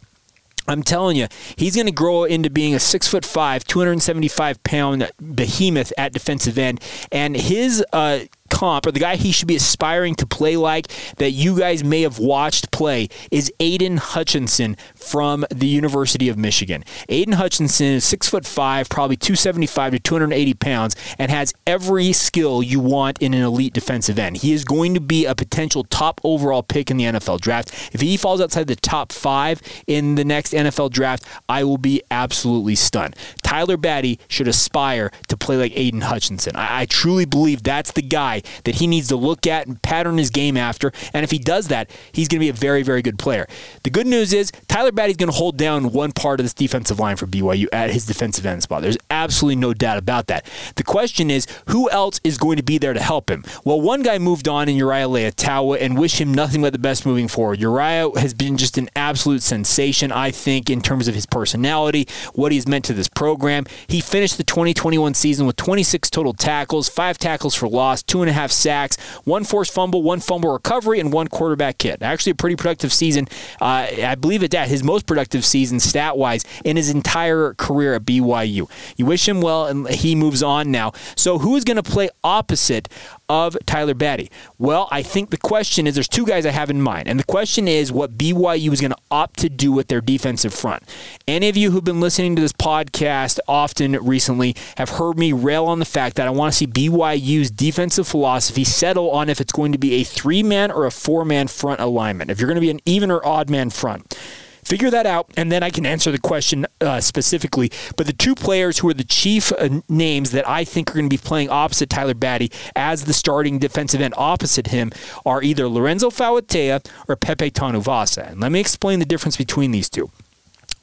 I'm 0.70 0.84
telling 0.84 1.18
you, 1.18 1.28
he's 1.56 1.76
going 1.76 1.88
to 1.88 1.92
grow 1.92 2.26
into 2.26 2.50
being 2.50 2.76
a 2.76 2.80
six 2.80 3.08
foot 3.08 3.26
five, 3.26 3.64
275 3.64 4.62
pound 4.64 5.12
behemoth 5.20 5.92
at 5.98 6.14
defensive 6.14 6.58
end, 6.60 6.80
and 7.12 7.36
his 7.36 7.84
uh, 7.92 8.20
comp 8.60 8.86
or 8.86 8.92
the 8.92 9.00
guy 9.00 9.16
he 9.16 9.32
should 9.32 9.48
be 9.48 9.56
aspiring 9.56 10.13
to 10.13 10.28
play 10.28 10.58
like 10.58 10.88
that 11.16 11.32
you 11.32 11.58
guys 11.58 11.82
may 11.82 12.01
have 12.01 12.20
watched 12.20 12.72
play 12.72 13.08
is 13.32 13.50
Aidan 13.62 13.96
Hutchinson 13.96 14.75
from 14.96 15.46
the 15.50 15.66
University 15.66 16.28
of 16.28 16.38
Michigan. 16.38 16.84
Aidan 17.08 17.36
Hutchinson 17.36 17.88
is 17.88 18.04
six 18.04 18.28
foot 18.28 18.46
five, 18.46 18.89
probably 18.89 19.16
275 19.16 19.94
to 19.94 20.00
280 20.00 20.54
pounds, 20.56 20.96
and 21.18 21.32
has 21.32 21.54
every 21.66 22.12
skill 22.12 22.62
you 22.62 22.82
want 22.82 23.18
in 23.20 23.34
an 23.34 23.44
elite 23.44 23.72
defensive 23.72 24.20
end. 24.20 24.36
He 24.36 24.51
is 24.51 24.66
going 24.66 24.94
to 24.94 25.00
be 25.00 25.25
a 25.25 25.36
potential 25.36 25.86
top 25.86 26.20
overall 26.25 26.62
pick 26.62 26.92
in 26.92 26.98
the 26.98 27.06
NFL 27.06 27.39
draft. 27.39 27.70
If 27.94 28.01
he 28.01 28.18
falls 28.18 28.42
outside 28.42 28.68
the 28.68 28.75
top 28.75 29.13
five 29.13 29.62
in 29.88 30.16
the 30.16 30.25
next 30.25 30.51
NFL 30.51 30.92
draft, 30.92 31.24
I 31.48 31.63
will 31.63 31.78
be 31.78 32.01
absolutely 32.12 32.75
stunned. 32.75 33.16
Tyler 33.42 33.78
Batty 33.78 34.20
should 34.28 34.50
aspire 34.50 35.12
to 35.30 35.38
play 35.38 35.56
like 35.56 35.72
Aidan 35.78 36.01
Hutchinson. 36.01 36.58
I, 36.58 36.82
I 36.82 36.86
truly 36.86 37.24
believe 37.24 37.63
that's 37.63 37.94
the 37.94 38.01
guy 38.01 38.42
that 38.63 38.75
he 38.75 38.88
needs 38.88 39.08
to 39.10 39.15
look 39.15 39.48
at 39.48 39.68
and 39.68 39.82
pattern 39.82 40.18
his 40.18 40.29
game 40.29 40.58
after. 40.58 40.91
And 41.13 41.24
if 41.24 41.32
he 41.32 41.39
does 41.39 41.68
that, 41.68 41.89
he's 42.12 42.27
going 42.27 42.39
to 42.39 42.46
be 42.46 42.50
a 42.50 42.53
very, 42.53 42.84
very 42.84 43.01
good 43.01 43.20
player. 43.20 43.48
The 43.84 43.89
good 43.89 44.08
news 44.08 44.34
is 44.34 44.51
Tyler 44.68 44.91
Batty's 44.91 45.18
going 45.18 45.32
to 45.32 45.38
hold 45.38 45.58
down 45.58 45.91
one 45.91 46.12
part 46.12 46.39
of 46.39 46.46
this 46.46 46.53
defensive 46.53 47.00
line 47.00 47.15
for 47.15 47.27
BYU 47.27 47.68
at 47.72 47.89
his 47.91 48.06
defensive 48.06 48.46
end 48.46 48.63
spot. 48.63 48.82
There's 48.82 48.98
absolutely 49.10 49.58
no 49.58 49.74
doubt 49.74 49.98
about 49.98 50.27
that. 50.27 50.46
The 50.75 50.84
question 50.84 51.29
is, 51.32 51.48
who 51.68 51.89
else 51.89 52.20
is 52.24 52.38
going 52.38 52.58
to 52.58 52.63
be 52.63 52.77
there 52.77 52.94
to 52.94 53.01
help 53.01 53.29
him? 53.29 53.44
Well, 53.65 53.82
one 53.82 54.01
guy 54.03 54.18
moved 54.18 54.48
on 54.48 54.70
in 54.70 54.75
Uriah 54.75 55.08
Leiataua 55.08 55.82
and 55.82 55.98
wish 55.98 56.20
him 56.20 56.34
nothing 56.34 56.62
but 56.62 56.74
the 56.74 56.79
best 56.79 57.06
moving 57.06 57.27
forward. 57.27 57.60
Uriah 57.60 58.10
has 58.20 58.34
been 58.34 58.58
just 58.58 58.77
an 58.77 58.89
absolute 58.96 59.41
sensation, 59.41 60.12
I 60.12 60.32
think, 60.32 60.70
in 60.70 60.82
terms 60.82 61.08
of 61.08 61.15
his 61.15 61.25
personality, 61.25 62.08
what 62.34 62.51
he's 62.51 62.68
meant 62.68 62.86
to 62.86 62.94
this 62.94 63.08
program. 63.08 63.65
He 63.88 64.01
finished 64.01 64.38
the 64.38 64.44
2021 64.44 65.13
season 65.13 65.46
with 65.46 65.56
26 65.56 66.10
total 66.10 66.34
tackles, 66.34 66.89
five 66.89 67.18
tackles 67.18 67.56
for 67.56 67.68
loss, 67.68 68.03
two 68.03 68.22
and 68.22 68.29
a 68.29 68.34
half 68.34 68.38
sacks, 68.48 68.98
one 69.24 69.43
forced 69.43 69.74
fumble, 69.74 70.01
one 70.01 70.19
fumble 70.19 70.51
recovery, 70.51 71.00
and 71.00 71.12
one 71.12 71.27
quarterback 71.27 71.81
hit. 71.81 72.01
Actually, 72.01 72.31
a 72.31 72.36
pretty 72.36 72.55
productive 72.55 72.93
season. 72.93 73.27
Uh, 73.62 73.88
I 74.03 74.15
believe 74.15 74.43
at 74.43 74.51
that 74.51 74.67
his 74.67 74.84
most 74.84 75.05
productive 75.05 75.46
season 75.46 75.79
stat 75.79 76.17
wise 76.17 76.46
in 76.63 76.77
his 76.77 76.89
entire 76.89 77.53
career 77.55 77.96
at 77.96 78.03
BYU. 78.03 78.69
You 78.98 79.05
wish 79.05 79.27
him 79.27 79.41
well, 79.41 79.65
and 79.67 79.88
he 79.89 80.15
moves 80.15 80.41
on 80.43 80.72
now. 80.72 80.93
So 81.15 81.39
who 81.39 81.55
is 81.55 81.63
going 81.63 81.77
to 81.77 81.84
play 81.84 82.10
opposite 82.24 82.89
of 83.30 83.56
Tyler 83.66 83.94
Batty? 83.94 84.32
Well, 84.58 84.88
I 84.92 85.04
think 85.04 85.30
the 85.30 85.38
question 85.38 85.88
is 85.88 85.94
there's 85.94 86.08
two 86.08 86.26
guys 86.26 86.46
I 86.46 86.52
have 86.52 86.70
in 86.70 86.82
mind, 86.82 87.08
and 87.08 87.20
the 87.20 87.24
question 87.24 87.68
is 87.68 87.92
what 87.92 88.18
BYU 88.18 88.74
is 88.74 88.82
going 88.82 88.92
to 88.92 88.98
opt 89.12 89.39
to 89.39 89.50
do 89.50 89.72
with 89.72 89.88
their 89.88 90.02
defensive 90.02 90.54
front. 90.54 90.84
Any 91.28 91.48
of 91.48 91.56
you 91.56 91.72
who've 91.72 91.84
been 91.84 92.02
listening 92.02 92.36
to 92.36 92.42
this 92.42 92.54
podcast 92.54 93.39
often 93.48 93.94
recently 93.94 94.56
have 94.78 94.89
heard 94.89 95.18
me 95.18 95.32
rail 95.32 95.65
on 95.65 95.80
the 95.80 95.86
fact 95.86 96.15
that 96.15 96.28
I 96.28 96.32
want 96.32 96.52
to 96.54 96.58
see 96.58 96.68
BYU's 96.68 97.52
defensive 97.52 98.08
philosophy 98.08 98.63
settle 98.63 99.12
on 99.12 99.30
if 99.30 99.39
it's 99.39 99.52
going 99.52 99.72
to 99.72 99.78
be 99.78 99.94
a 99.94 100.04
three 100.04 100.44
man 100.44 100.72
or 100.72 100.86
a 100.86 100.92
four 100.92 101.24
man 101.24 101.48
front 101.48 101.80
alignment, 101.80 102.32
if 102.32 102.39
you're 102.39 102.48
going 102.48 102.56
to 102.56 102.62
be 102.62 102.72
an 102.72 102.82
even 102.86 103.12
or 103.12 103.26
odd 103.26 103.50
man 103.50 103.70
front. 103.70 104.18
Figure 104.63 104.89
that 104.89 105.06
out, 105.06 105.30
and 105.38 105.52
then 105.52 105.63
I 105.63 105.69
can 105.69 105.86
answer 105.86 106.12
the 106.12 106.19
question 106.19 106.65
uh, 106.82 107.02
specifically. 107.02 107.72
But 107.95 108.08
the 108.08 108.13
two 108.13 108.36
players 108.36 108.80
who 108.80 108.89
are 108.89 108.93
the 108.93 109.04
chief 109.04 109.52
uh, 109.54 109.82
names 109.88 110.32
that 110.32 110.48
I 110.48 110.63
think 110.63 110.91
are 110.91 110.95
going 110.95 111.10
to 111.10 111.15
be 111.15 111.22
playing 111.22 111.50
opposite 111.50 111.89
Tyler 111.89 112.13
Batty 112.13 112.52
as 112.76 113.06
the 113.06 113.13
starting 113.13 113.60
defensive 113.60 114.02
end 114.02 114.13
opposite 114.17 114.67
him 114.67 114.91
are 115.26 115.41
either 115.41 115.67
Lorenzo 115.67 116.10
Fauatea 116.10 116.86
or 117.08 117.15
Pepe 117.15 117.52
Tanuvasa. 117.52 118.32
And 118.32 118.41
let 118.41 118.52
me 118.52 118.60
explain 118.60 119.00
the 119.00 119.06
difference 119.06 119.38
between 119.38 119.72
these 119.72 119.89
two. 119.89 120.12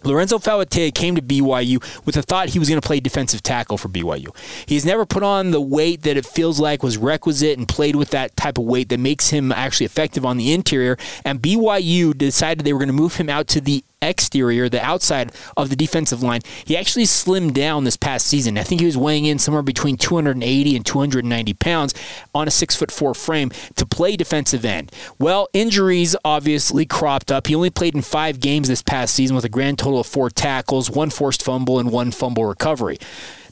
Lorenzo 0.05 0.39
Fauatea 0.39 0.95
came 0.95 1.17
to 1.17 1.23
BYU 1.23 1.83
with 2.05 2.15
the 2.15 2.23
thought 2.23 2.51
he 2.51 2.59
was 2.59 2.69
going 2.69 2.81
to 2.81 2.87
play 2.87 3.01
defensive 3.01 3.43
tackle 3.43 3.77
for 3.79 3.89
BYU. 3.89 4.35
He's 4.67 4.85
never 4.85 5.05
put 5.05 5.23
on 5.23 5.51
the 5.51 5.61
weight 5.61 6.03
that 6.03 6.17
it 6.17 6.27
feels 6.27 6.61
like 6.61 6.83
was 6.83 6.97
requisite 6.97 7.59
and 7.59 7.67
played 7.67 7.97
with 7.97 8.11
that 8.11 8.37
type 8.37 8.59
of 8.59 8.65
weight 8.65 8.89
that 8.91 9.01
makes 9.01 9.31
him 9.31 9.53
actually 9.53 9.87
effective 9.87 10.25
on 10.25 10.37
the 10.37 10.53
interior. 10.53 10.97
And 11.25 11.41
BYU 11.41 12.17
decided 12.17 12.65
they 12.65 12.73
were 12.73 12.79
going 12.79 12.89
to 12.89 12.93
move 12.93 13.17
him 13.17 13.29
out 13.29 13.49
to 13.49 13.61
the 13.61 13.85
exterior, 14.09 14.69
the 14.69 14.85
outside 14.85 15.33
of 15.57 15.71
the 15.71 15.77
defensive 15.77 16.23
line. 16.23 16.41
He 16.65 16.77
actually 16.77 17.05
slimmed 17.05 17.55
down 17.55 17.85
this 17.85 17.97
past 17.97 18.27
season. 18.27 18.59
I 18.59 18.63
think 18.63 18.81
he 18.81 18.87
was 18.87 18.97
weighing 18.97 19.25
in 19.25 19.39
somewhere 19.39 19.63
between 19.63 19.97
280 19.97 20.77
and 20.77 20.87
290 20.87 21.55
pounds 21.55 21.95
on 22.35 22.49
a 22.49 22.51
six 22.51 22.77
foot 22.77 22.91
four 22.91 23.15
frame 23.15 23.51
to 23.77 23.87
play 23.87 24.17
defensive 24.17 24.65
end. 24.65 24.93
Well, 25.19 25.49
injuries 25.53 26.17
obviously 26.25 26.87
cropped 26.87 27.33
up. 27.33 27.47
He 27.47 27.55
only 27.55 27.71
played 27.71 27.95
in 27.95 28.03
five 28.03 28.41
games 28.41 28.69
this 28.69 28.83
past 28.83 29.15
season 29.15 29.37
with 29.37 29.45
a 29.45 29.51
grand 29.51 29.79
total 29.79 30.01
of 30.01 30.07
four 30.07 30.31
tackles, 30.31 30.91
one 30.91 31.11
forced 31.11 31.43
fumble, 31.43 31.79
and 31.79 31.91
one 31.91 32.11
fumble 32.11 32.45
recovery. 32.45 32.99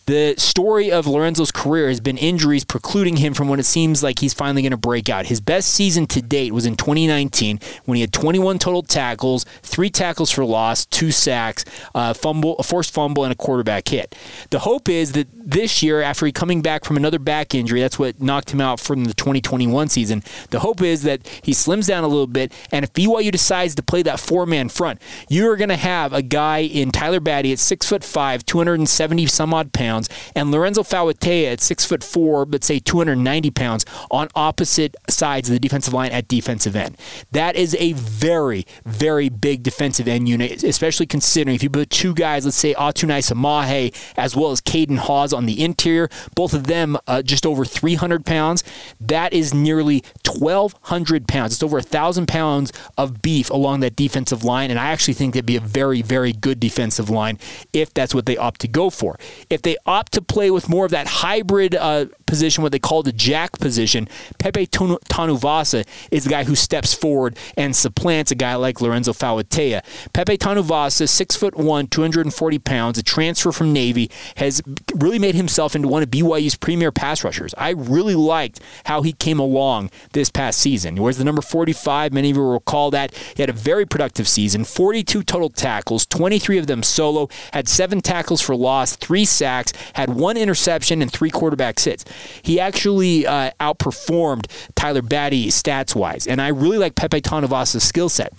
The 0.07 0.35
story 0.37 0.93
of 0.93 1.07
Lorenzo's 1.07 1.51
career 1.51 1.89
has 1.89 1.99
been 1.99 2.19
injuries 2.19 2.63
precluding 2.63 3.17
him 3.17 3.33
from 3.33 3.49
when 3.49 3.59
it 3.59 3.65
seems 3.65 4.03
like 4.03 4.19
he's 4.19 4.35
finally 4.35 4.61
going 4.61 4.73
to 4.73 4.77
break 4.77 5.09
out. 5.09 5.25
His 5.27 5.41
best 5.41 5.69
season 5.69 6.07
to 6.09 6.21
date 6.21 6.53
was 6.53 6.67
in 6.67 6.77
2019 6.77 7.59
when 7.87 7.97
he 7.97 8.03
had 8.03 8.13
21 8.13 8.59
total 8.59 8.83
tackles, 8.83 9.45
three 9.63 9.89
tackles 9.89 10.31
for 10.31 10.45
loss, 10.45 10.85
two 10.85 11.11
sacks, 11.11 11.65
a 11.95 12.13
fumble, 12.13 12.55
a 12.59 12.63
forced 12.63 12.93
fumble, 12.93 13.25
and 13.25 13.33
a 13.33 13.37
quarterback 13.37 13.89
hit. 13.89 14.15
The 14.51 14.59
hope 14.59 14.91
is 14.91 15.13
that 15.13 15.27
this 15.33 15.83
year, 15.83 16.03
after 16.03 16.27
he 16.27 16.33
coming 16.33 16.61
back 16.61 16.85
from 16.85 16.99
another 16.99 17.19
back 17.19 17.55
injury, 17.55 17.81
that's 17.81 17.99
what 17.99 18.21
knocked 18.21 18.51
him 18.51 18.61
out 18.61 18.81
from 18.81 19.05
the 19.05 19.15
2021 19.15 19.89
season. 19.89 20.23
The 20.51 20.61
hope 20.61 20.83
is 20.83 21.03
that 21.05 21.27
he 21.43 21.53
slims 21.53 21.89
down 21.89 22.05
a 22.05 22.09
little 22.09 22.27
bit, 22.27 22.53
and 22.71 22.85
if 22.85 22.93
BYU 22.93 23.33
decides 23.33 23.75
to 23.77 23.83
play 23.83 24.03
that 24.03 24.21
four-man 24.21 24.69
front, 24.69 25.01
you 25.31 25.51
are 25.51 25.57
going 25.57 25.71
to 25.71 25.77
have 25.77 26.13
a 26.13 26.21
guy 26.21 26.59
in 26.59 26.91
Tyler 26.91 27.21
Batty 27.21 27.53
at 27.53 27.59
six 27.59 27.89
foot 27.89 28.05
five, 28.05 28.45
270 28.45 29.27
some 29.27 29.55
odd 29.55 29.73
pounds 29.73 29.94
pounds, 29.95 30.09
and 30.35 30.51
Lorenzo 30.51 30.83
Fauatea 30.83 31.53
at 31.53 31.61
six 31.61 31.85
foot 31.85 32.03
four, 32.03 32.45
but 32.45 32.65
say 32.65 32.79
290 32.79 33.51
pounds 33.51 33.85
on 34.11 34.29
opposite 34.35 34.97
sides 35.09 35.49
of 35.49 35.53
the 35.53 35.61
defensive 35.61 35.95
line 35.95 36.11
at 36.11 36.29
defensive 36.29 36.77
end. 36.77 36.97
That 37.33 37.57
is 37.57 37.77
a 37.79 37.93
very, 37.93 38.67
very 38.85 39.29
big 39.29 39.63
defensive 39.63 40.09
end 40.09 40.29
unit, 40.29 40.63
especially 40.63 41.07
considering 41.07 41.55
if 41.55 41.63
you 41.63 41.71
put 41.71 41.91
two 41.91 42.15
guys, 42.15 42.45
let's 42.45 42.57
say 42.57 42.75
Atunaisa 42.75 43.35
Mahe 43.37 43.93
as 44.17 44.37
well 44.37 44.51
as 44.51 44.61
Caden 44.61 44.99
Haws 44.99 45.33
on 45.33 45.47
the 45.47 45.63
interior, 45.63 46.09
both 46.35 46.55
of 46.55 46.67
them 46.67 46.97
uh, 47.07 47.23
just 47.23 47.47
over 47.47 47.65
300 47.65 48.25
pounds. 48.27 48.65
That 49.01 49.33
is 49.33 49.55
nearly 49.55 50.03
1,200 50.27 51.29
pounds. 51.29 51.55
It's 51.55 51.63
over 51.63 51.79
a 51.79 51.83
thousand 51.83 52.29
pounds 52.29 52.73
of 52.99 53.23
beef 53.23 53.51
along 53.51 53.81
that 53.81 53.97
defensive 53.97 54.45
line, 54.45 54.71
and 54.71 54.79
I 54.79 54.87
actually 54.87 55.15
think 55.15 55.35
that'd 55.35 55.47
be 55.47 55.57
a 55.57 55.61
very, 55.61 56.03
very 56.03 56.33
good 56.33 56.61
defensive 56.61 57.11
line 57.11 57.39
if 57.73 57.93
that's 57.95 58.15
what 58.15 58.27
they 58.27 58.37
opt 58.37 58.61
to 58.61 58.69
go 58.69 58.91
for. 58.91 59.19
If 59.51 59.63
they 59.63 59.77
opt 59.87 60.13
to 60.13 60.23
play 60.23 60.51
with 60.51 60.69
more 60.69 60.85
of 60.85 60.91
that 60.91 61.07
hybrid 61.07 61.75
uh, 61.75 62.07
position, 62.27 62.63
what 62.63 62.73
they 62.73 62.79
call 62.79 63.03
the 63.03 63.13
jack 63.13 63.59
position, 63.59 64.09
Pepe 64.39 64.67
Tanuvasa 64.67 65.87
is 66.11 66.25
the 66.25 66.31
guy 66.31 66.45
who 66.45 66.55
steps 66.55 66.95
forward 66.95 67.37
and 67.57 67.77
supplants 67.77 68.31
a 68.31 68.35
guy 68.35 68.55
like 68.55 68.81
Lorenzo 68.81 69.13
Fauatea. 69.13 69.83
Pepe 70.13 70.39
Tanuvasa, 70.39 71.09
six 71.09 71.37
foot 71.37 71.57
one, 71.57 71.87
240 71.87 72.59
pounds, 72.61 72.99
a 72.99 73.03
transfer 73.03 73.53
from 73.53 73.73
Navy, 73.73 74.11
has 74.37 74.63
really 74.95 75.19
made 75.19 75.35
himself 75.35 75.77
into 75.77 75.89
one 75.89 76.03
of 76.03 76.11
BYU's 76.11 76.57
premier 76.57 76.91
pass 76.91 77.23
rushers. 77.23 77.55
I 77.59 77.71
really 77.71 78.15
liked 78.15 78.61
how 78.87 79.03
he 79.03 79.13
came 79.13 79.39
along 79.39 79.91
this 80.13 80.31
past 80.31 80.59
season. 80.59 80.95
He 80.95 81.01
wears 81.01 81.19
the 81.19 81.25
number 81.25 81.43
45. 81.43 82.13
Many 82.13 82.31
of 82.31 82.37
you 82.37 82.43
will 82.43 82.53
recall 82.53 82.91
that. 82.91 83.15
He 83.37 83.43
had 83.43 83.51
a 83.51 83.55
very 83.55 83.87
productive 83.87 84.29
season, 84.29 84.65
42 84.65 85.23
total 85.23 85.51
tackles, 85.51 86.07
23 86.07 86.59
of 86.59 86.67
them 86.67 86.83
solo, 86.83 87.29
had 87.53 87.69
seven 87.69 88.01
tackles 88.01 88.41
for 88.41 88.57
loss, 88.57 88.97
three 88.97 89.25
sacks, 89.25 89.73
had 89.95 90.11
one 90.11 90.37
interception, 90.37 91.03
and 91.03 91.11
three 91.11 91.31
quarterback 91.31 91.79
hits. 91.79 92.05
He 92.43 92.61
actually 92.61 93.27
uh, 93.27 93.51
outperformed 93.61 94.47
Tyler 94.75 95.03
Batty 95.03 95.49
stats 95.49 95.95
wise, 95.95 96.27
and 96.27 96.41
I 96.41 96.49
really 96.49 96.79
like 96.79 96.95
Pepe 96.95 97.21
Tanuvasa's 97.21 97.85
skill 97.85 98.09
set. 98.09 98.33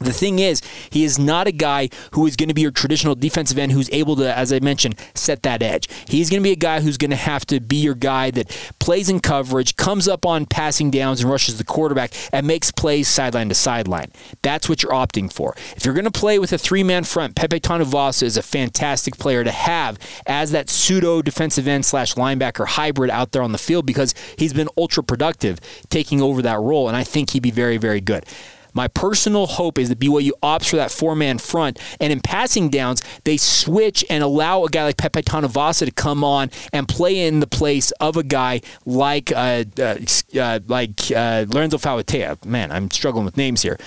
The 0.00 0.14
thing 0.14 0.38
is, 0.38 0.62
he 0.88 1.04
is 1.04 1.18
not 1.18 1.46
a 1.46 1.52
guy 1.52 1.90
who 2.12 2.26
is 2.26 2.34
going 2.34 2.48
to 2.48 2.54
be 2.54 2.62
your 2.62 2.70
traditional 2.70 3.14
defensive 3.14 3.58
end 3.58 3.72
who's 3.72 3.90
able 3.90 4.16
to, 4.16 4.34
as 4.36 4.50
I 4.50 4.58
mentioned, 4.60 4.98
set 5.14 5.42
that 5.42 5.62
edge. 5.62 5.88
He's 6.08 6.30
going 6.30 6.40
to 6.40 6.44
be 6.44 6.52
a 6.52 6.56
guy 6.56 6.80
who's 6.80 6.96
going 6.96 7.10
to 7.10 7.16
have 7.16 7.44
to 7.46 7.60
be 7.60 7.76
your 7.76 7.94
guy 7.94 8.30
that 8.30 8.48
plays 8.78 9.10
in 9.10 9.20
coverage, 9.20 9.76
comes 9.76 10.08
up 10.08 10.24
on 10.24 10.46
passing 10.46 10.90
downs 10.90 11.20
and 11.20 11.30
rushes 11.30 11.58
the 11.58 11.64
quarterback, 11.64 12.12
and 12.32 12.46
makes 12.46 12.70
plays 12.70 13.08
sideline 13.08 13.50
to 13.50 13.54
sideline. 13.54 14.10
That's 14.40 14.70
what 14.70 14.82
you're 14.82 14.92
opting 14.92 15.30
for. 15.30 15.54
If 15.76 15.84
you're 15.84 15.94
going 15.94 16.06
to 16.06 16.10
play 16.10 16.38
with 16.38 16.54
a 16.54 16.58
three 16.58 16.82
man 16.82 17.04
front, 17.04 17.36
Pepe 17.36 17.60
Tanuvasa 17.60 18.22
is 18.22 18.38
a 18.38 18.42
fantastic 18.42 19.18
player 19.18 19.44
to 19.44 19.52
have 19.52 19.98
as 20.26 20.50
that 20.52 20.70
pseudo 20.70 21.20
defensive 21.20 21.68
end 21.68 21.84
slash 21.84 22.14
linebacker 22.14 22.66
hybrid 22.66 23.10
out 23.10 23.32
there 23.32 23.42
on 23.42 23.52
the 23.52 23.58
field 23.58 23.84
because 23.84 24.14
he's 24.38 24.54
been 24.54 24.68
ultra 24.78 25.04
productive 25.04 25.60
taking 25.90 26.22
over 26.22 26.40
that 26.40 26.58
role, 26.58 26.88
and 26.88 26.96
I 26.96 27.04
think 27.04 27.30
he'd 27.30 27.42
be 27.42 27.50
very, 27.50 27.76
very 27.76 28.00
good. 28.00 28.24
My 28.74 28.88
personal 28.88 29.46
hope 29.46 29.78
is 29.78 29.88
that 29.88 29.98
BYU 29.98 30.30
opts 30.42 30.70
for 30.70 30.76
that 30.76 30.90
four 30.90 31.14
man 31.14 31.38
front, 31.38 31.78
and 32.00 32.12
in 32.12 32.20
passing 32.20 32.68
downs, 32.68 33.02
they 33.24 33.36
switch 33.36 34.04
and 34.10 34.22
allow 34.22 34.64
a 34.64 34.68
guy 34.68 34.84
like 34.84 34.96
Pepe 34.96 35.22
Tanuvasa 35.22 35.84
to 35.86 35.90
come 35.90 36.24
on 36.24 36.50
and 36.72 36.88
play 36.88 37.26
in 37.26 37.40
the 37.40 37.46
place 37.46 37.90
of 37.92 38.16
a 38.16 38.22
guy 38.22 38.60
like 38.86 39.32
uh, 39.32 39.64
uh, 39.78 39.96
uh, 40.38 40.60
like 40.66 41.10
uh, 41.14 41.46
Lorenzo 41.48 41.78
Fauatea. 41.78 42.44
Man, 42.44 42.72
I'm 42.72 42.90
struggling 42.90 43.24
with 43.24 43.36
names 43.36 43.62
here. 43.62 43.78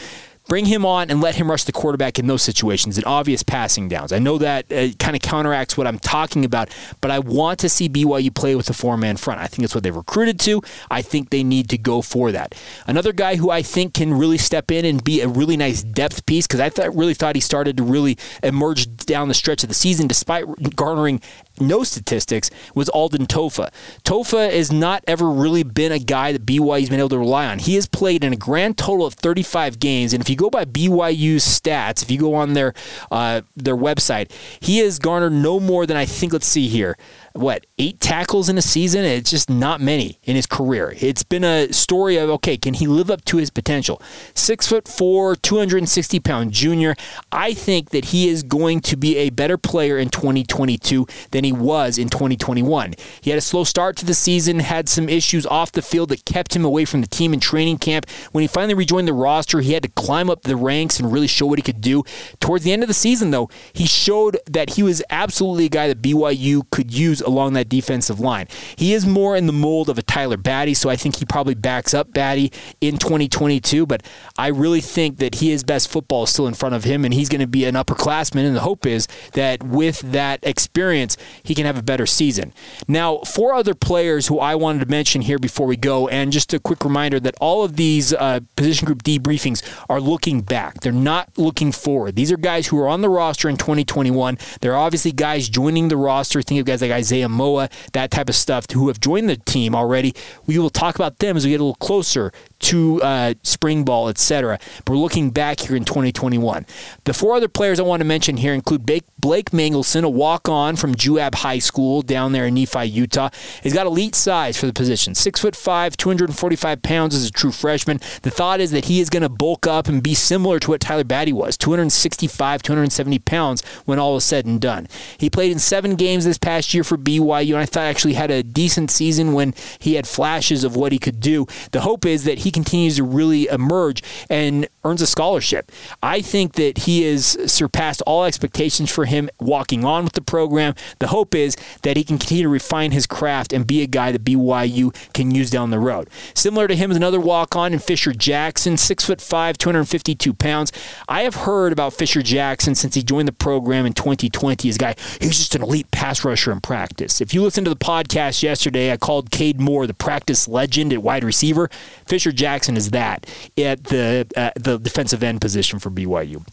Bring 0.48 0.66
him 0.66 0.86
on 0.86 1.10
and 1.10 1.22
let 1.22 1.36
him 1.36 1.50
rush 1.50 1.64
the 1.64 1.72
quarterback 1.72 2.20
in 2.20 2.28
those 2.28 2.42
situations 2.42 2.98
in 2.98 3.04
obvious 3.06 3.44
passing 3.44 3.88
downs. 3.88 4.12
I 4.12 4.20
know 4.20 4.38
that 4.40 4.72
uh, 4.72 4.90
kind 5.00 5.16
of 5.16 5.22
counteracts 5.22 5.78
what 5.78 5.88
I'm 5.88 6.00
talking 6.00 6.44
about, 6.44 6.70
but 7.02 7.12
I 7.12 7.20
want 7.20 7.60
to 7.60 7.70
see 7.70 7.88
BYU 7.88 8.34
play 8.34 8.56
with 8.56 8.70
a 8.70 8.74
four 8.74 8.98
man 8.98 9.18
front. 9.18 9.40
I 9.40 9.48
think 9.48 9.62
that's 9.62 9.74
what 9.74 9.84
they 9.84 9.92
recruited 9.92 10.40
to. 10.42 10.62
I 10.92 11.02
think 11.02 11.30
they 11.30 11.44
need 11.44 11.70
to 11.70 11.78
go 11.78 12.02
for 12.02 12.32
that. 12.34 12.56
Another 12.86 13.14
guy 13.14 13.36
who 13.36 13.50
I 13.50 13.62
think 13.62 13.94
can 13.94 14.14
really 14.14 14.38
step 14.38 14.70
in 14.70 14.86
and 14.86 15.04
be 15.04 15.22
a 15.22 15.28
really 15.28 15.58
nice 15.58 15.82
depth 15.82 16.26
piece 16.26 16.46
because 16.46 16.60
I 16.60 16.70
th- 16.70 16.90
really 16.94 17.14
thought 17.14 17.36
he 17.36 17.42
started 17.42 17.78
to 17.78 17.84
really 17.84 18.18
emerge 18.42 18.94
down 18.98 19.30
the 19.30 19.34
stretch 19.34 19.64
of 19.64 19.70
the 19.70 19.76
season 19.76 20.08
despite 20.08 20.46
garnering 20.76 21.22
no 21.68 21.84
statistics 21.84 22.50
was 22.76 22.90
Alden 22.90 23.26
Tofa. 23.26 23.72
Tofa 24.04 24.52
has 24.52 24.72
not 24.72 25.04
ever 25.08 25.30
really 25.30 25.64
been 25.64 25.92
a 25.92 26.00
guy 26.00 26.32
that 26.32 26.46
BYU's 26.46 26.90
been 26.90 27.00
able 27.00 27.10
to 27.10 27.20
rely 27.20 27.48
on. 27.48 27.60
He 27.60 27.76
has 27.76 27.88
played 27.88 28.24
in 28.24 28.34
a 28.34 28.38
grand 28.38 28.78
total 28.78 29.06
of 29.06 29.14
35 29.16 29.80
games, 29.80 30.14
and 30.14 30.22
if 30.22 30.30
you 30.30 30.36
go 30.36 30.50
by 30.50 30.66
BYU's 30.66 31.44
stats, 31.44 32.02
if 32.04 32.12
you 32.12 32.20
go 32.20 32.36
on 32.36 32.54
their 32.54 32.74
uh, 33.12 33.42
their 33.56 33.78
website, 33.78 34.32
he 34.60 34.80
has 34.80 35.00
garnered 35.00 35.34
no 35.34 35.60
more 35.60 35.86
than 35.86 35.98
I 35.98 36.06
think. 36.06 36.34
Let's 36.34 36.48
see 36.48 36.68
here 36.68 36.98
what 37.34 37.66
eight 37.80 38.00
tackles 38.00 38.48
in 38.48 38.58
a 38.58 38.62
season. 38.62 39.04
It's 39.04 39.30
just 39.30 39.50
not 39.50 39.82
many 39.82 40.20
in 40.24 40.36
his 40.36 40.46
career. 40.46 40.96
It's 41.00 41.24
been 41.24 41.44
a 41.44 41.72
story 41.74 42.18
of 42.18 42.30
okay, 42.30 42.58
can 42.58 42.76
he 42.76 42.88
live 42.88 43.10
up 43.10 43.26
to 43.26 43.38
his 43.38 43.50
potential? 43.50 44.02
Six 44.36 44.68
foot 44.68 44.88
four, 44.88 45.36
260 45.36 46.20
pound 46.20 46.52
junior. 46.52 46.96
I 47.32 47.54
think 47.54 47.90
that 47.90 48.06
he 48.06 48.30
is 48.30 48.44
going 48.44 48.82
to 48.82 48.96
be 48.96 49.18
a 49.18 49.32
better 49.32 49.58
player 49.58 49.98
in 49.98 50.10
2022 50.10 51.08
than 51.32 51.44
he 51.44 51.52
was 51.52 51.98
in 51.98 52.10
2021. 52.10 52.94
He 53.22 53.32
had 53.32 53.40
a 53.40 53.42
slow 53.42 53.64
start 53.64 53.98
to 53.98 54.06
the 54.06 54.14
season, 54.14 54.60
had 54.60 54.88
some 54.88 55.10
issues 55.10 55.46
off 55.48 55.72
the 55.72 55.82
field 55.82 56.10
that 56.10 56.26
kept 56.26 56.56
him 56.56 56.64
away 56.64 56.86
from 56.86 57.02
the 57.02 57.08
team 57.08 57.34
in 57.34 57.40
training 57.40 57.80
camp. 57.80 58.10
When 58.32 58.44
he 58.44 58.48
finally 58.48 58.76
rejoined 58.76 59.08
the 59.08 59.14
roster, 59.14 59.62
he 59.62 59.74
had 59.74 59.84
to 59.84 59.90
climb 59.90 60.30
up 60.30 60.44
the 60.44 60.56
ranks 60.56 61.00
and 61.00 61.12
really 61.12 61.28
show 61.28 61.48
what 61.48 61.58
he 61.58 61.64
could 61.64 61.82
do. 61.82 62.04
Towards 62.40 62.64
the 62.64 62.72
end 62.72 62.84
of 62.84 62.88
the 62.88 62.94
season, 62.94 63.32
though, 63.32 63.50
he 63.74 63.88
showed 63.88 64.38
that 64.46 64.72
he 64.72 64.84
was 64.84 65.02
absolutely 65.10 65.66
a 65.66 65.70
guy 65.70 65.88
that 65.88 66.02
BYU 66.02 66.70
could 66.70 66.94
use 66.94 67.23
along 67.24 67.54
that 67.54 67.70
defensive 67.70 68.20
line. 68.20 68.48
He 68.76 68.94
is 68.94 69.06
more 69.06 69.36
in 69.36 69.48
the 69.48 69.54
mold 69.54 69.90
of 69.90 69.98
a 69.98 70.02
Tyler 70.02 70.38
Batty, 70.38 70.74
so 70.74 70.90
I 70.90 70.96
think 70.96 71.18
he 71.18 71.26
probably 71.26 71.56
backs 71.56 71.94
up 71.94 72.14
Batty 72.14 72.52
in 72.82 72.98
2022. 72.98 73.86
But 73.86 74.04
I 74.38 74.48
really 74.48 74.82
think 74.82 75.18
that 75.18 75.36
he 75.36 75.50
his 75.50 75.64
best 75.64 75.90
football 75.90 76.24
is 76.24 76.30
still 76.30 76.48
in 76.48 76.54
front 76.54 76.76
of 76.76 76.84
him, 76.84 77.06
and 77.06 77.14
he's 77.14 77.30
going 77.30 77.42
to 77.42 77.48
be 77.48 77.66
an 77.66 77.76
upperclassman. 77.76 78.46
And 78.46 78.56
the 78.56 78.62
hope 78.62 78.86
is 78.86 79.08
that 79.34 79.64
with 79.64 80.00
that 80.02 80.40
experience, 80.44 81.18
he 81.44 81.56
can 81.56 81.66
have 81.66 81.78
a 81.78 81.84
better 81.84 82.06
season. 82.06 82.54
Now, 82.88 83.20
four 83.20 83.54
other 83.54 83.74
players 83.74 84.28
who 84.28 84.40
I 84.40 84.56
wanted 84.56 84.80
to 84.80 84.86
mention 84.86 85.22
here 85.22 85.40
before 85.40 85.68
we 85.68 85.78
go, 85.78 86.08
and 86.08 86.32
just 86.32 86.54
a 86.54 86.60
quick 86.60 86.84
reminder 86.84 87.20
that 87.20 87.36
all 87.40 87.64
of 87.64 87.76
these 87.76 88.14
uh, 88.14 88.42
position 88.56 88.86
group 88.86 89.04
debriefings 89.04 89.64
are 89.90 90.02
looking 90.02 90.42
back. 90.42 90.82
They're 90.82 90.92
not 90.92 91.30
looking 91.38 91.72
forward. 91.72 92.16
These 92.16 92.32
are 92.32 92.38
guys 92.38 92.68
who 92.68 92.80
are 92.80 92.88
on 92.88 93.02
the 93.02 93.10
roster 93.10 93.50
in 93.50 93.58
2021. 93.58 94.38
They're 94.62 94.76
obviously 94.76 95.12
guys 95.12 95.50
joining 95.50 95.88
the 95.88 95.98
roster. 95.98 96.42
Think 96.42 96.60
of 96.60 96.66
guys 96.66 96.82
like 96.82 96.92
Isaiah 96.92 97.13
Isaiah 97.14 97.30
Moa, 97.30 97.70
that 97.92 98.10
type 98.10 98.28
of 98.28 98.34
stuff, 98.34 98.66
who 98.72 98.88
have 98.88 99.00
joined 99.00 99.30
the 99.30 99.38
team 99.38 99.76
already. 99.76 100.16
We 100.48 100.58
will 100.58 100.72
talk 100.72 100.96
about 100.96 101.20
them 101.20 101.38
as 101.38 101.46
we 101.46 101.52
get 101.52 101.60
a 101.60 101.64
little 101.64 101.76
closer 101.76 102.32
to 102.64 103.02
uh, 103.02 103.34
spring 103.44 103.84
ball, 103.84 104.10
etc. 104.10 104.60
But 104.86 104.94
we're 104.94 104.98
looking 104.98 105.32
back 105.32 105.60
here 105.60 105.76
in 105.76 105.86
2021. 105.86 106.66
The 107.04 107.14
four 107.14 107.36
other 107.36 107.48
players 107.48 107.80
I 107.80 107.84
want 107.84 108.00
to 108.00 108.06
mention 108.06 108.38
here 108.38 108.54
include 108.54 108.86
Blake 108.86 109.54
Mangelson, 109.54 110.04
a 110.04 110.10
walk-on 110.10 110.76
from 110.76 110.96
Juab 110.96 111.36
High 111.36 111.60
School 111.60 112.02
down 112.02 112.32
there 112.32 112.46
in 112.46 112.56
Nephi, 112.56 112.86
Utah. 112.86 113.30
He's 113.62 113.74
got 113.74 113.86
elite 113.86 114.16
size 114.16 114.58
for 114.58 114.66
the 114.66 114.74
position, 114.74 115.16
six 115.16 115.42
foot 115.42 115.56
five, 115.56 115.98
245 115.98 116.82
pounds 116.82 117.16
as 117.16 117.26
a 117.26 117.32
true 117.32 117.52
freshman. 117.52 118.00
The 118.22 118.32
thought 118.32 118.60
is 118.60 118.72
that 118.72 118.86
he 118.86 119.00
is 119.00 119.10
going 119.10 119.24
to 119.24 119.30
bulk 119.30 119.68
up 119.68 119.88
and 119.88 120.02
be 120.02 120.14
similar 120.14 120.60
to 120.60 120.72
what 120.72 120.82
Tyler 120.82 121.04
Batty 121.04 121.34
was, 121.34 121.58
265, 121.58 122.64
270 122.64 123.20
pounds 123.20 123.64
when 123.86 124.00
all 124.00 124.18
is 124.18 124.24
said 124.24 124.46
and 124.46 124.60
done. 124.60 124.88
He 125.18 125.30
played 125.30 125.52
in 125.52 125.60
seven 125.60 125.96
games 125.96 126.26
this 126.26 126.38
past 126.38 126.74
year 126.74 126.84
for 126.84 126.98
BYU, 126.98 127.54
and 127.54 127.62
I 127.62 127.66
thought 127.66 127.84
actually 127.84 128.14
had 128.14 128.32
a 128.32 128.44
decent 128.44 128.92
season 128.92 129.34
when 129.34 129.54
he 129.80 129.96
had 129.96 130.08
flashes 130.08 130.64
of 130.64 130.76
what 130.76 130.92
he 130.92 131.00
could 131.00 131.20
do. 131.20 131.46
The 131.72 131.82
hope 131.82 132.06
is 132.06 132.24
that 132.24 132.40
he 132.40 132.52
continues 132.54 132.98
to 132.98 133.04
really 133.04 133.48
emerge. 133.48 134.04
And 134.30 134.68
earns 134.84 135.02
a 135.02 135.08
scholarship. 135.08 135.72
I 136.02 136.22
think 136.22 136.54
that 136.54 136.80
he 136.80 137.04
has 137.04 137.38
surpassed 137.52 138.02
all 138.06 138.26
expectations 138.26 138.92
for 138.92 139.06
him 139.06 139.30
walking 139.40 139.86
on 139.86 140.04
with 140.04 140.14
the 140.14 140.22
program. 140.22 140.76
The 141.00 141.08
hope 141.08 141.36
is 141.36 141.56
that 141.84 141.98
he 141.98 142.04
can 142.04 142.18
continue 142.18 142.44
to 142.44 142.50
refine 142.50 142.92
his 142.92 143.08
craft 143.08 143.54
and 143.54 143.66
be 143.66 143.82
a 143.82 143.88
guy 143.88 144.12
that 144.12 144.24
BYU 144.24 144.94
can 145.14 145.32
use 145.32 145.50
down 145.50 145.70
the 145.72 145.80
road. 145.80 146.10
Similar 146.34 146.68
to 146.68 146.76
him 146.76 146.92
is 146.92 146.98
another 146.98 147.20
walk 147.20 147.56
on 147.56 147.74
in 147.74 147.80
Fisher 147.80 148.14
Jackson, 148.14 148.78
six 148.78 149.06
foot 149.06 149.22
five, 149.22 149.58
252 149.58 150.34
pounds. 150.34 150.72
I 151.08 151.24
have 151.24 151.36
heard 151.36 151.72
about 151.72 151.94
Fisher 151.94 152.22
Jackson 152.22 152.76
since 152.76 152.96
he 152.96 153.04
joined 153.04 153.28
the 153.28 153.34
program 153.34 153.86
in 153.86 153.94
2020. 153.94 154.68
His 154.68 154.78
guy, 154.78 154.96
he's 155.20 155.38
just 155.38 155.56
an 155.56 155.64
elite 155.64 155.90
pass 155.92 156.24
rusher 156.24 156.52
in 156.52 156.62
practice. 156.62 157.22
If 157.22 157.34
you 157.34 157.42
listen 157.42 157.64
to 157.64 157.70
the 157.70 157.76
podcast 157.76 158.44
yesterday, 158.44 158.92
I 158.92 158.98
called 158.98 159.32
Cade 159.32 159.60
Moore 159.60 159.88
the 159.88 159.94
practice 159.94 160.48
legend 160.48 160.94
at 160.94 161.02
wide 161.02 161.24
receiver. 161.24 161.70
Fisher 162.06 162.32
Jackson 162.32 162.78
is 162.78 162.92
that 162.92 163.26
at 163.58 163.86
the 163.86 164.28
uh, 164.36 164.52
the 164.56 164.73
defensive 164.78 165.24
end 165.24 165.42
position 165.42 165.80
for 165.80 165.90
BYU. 165.90 166.44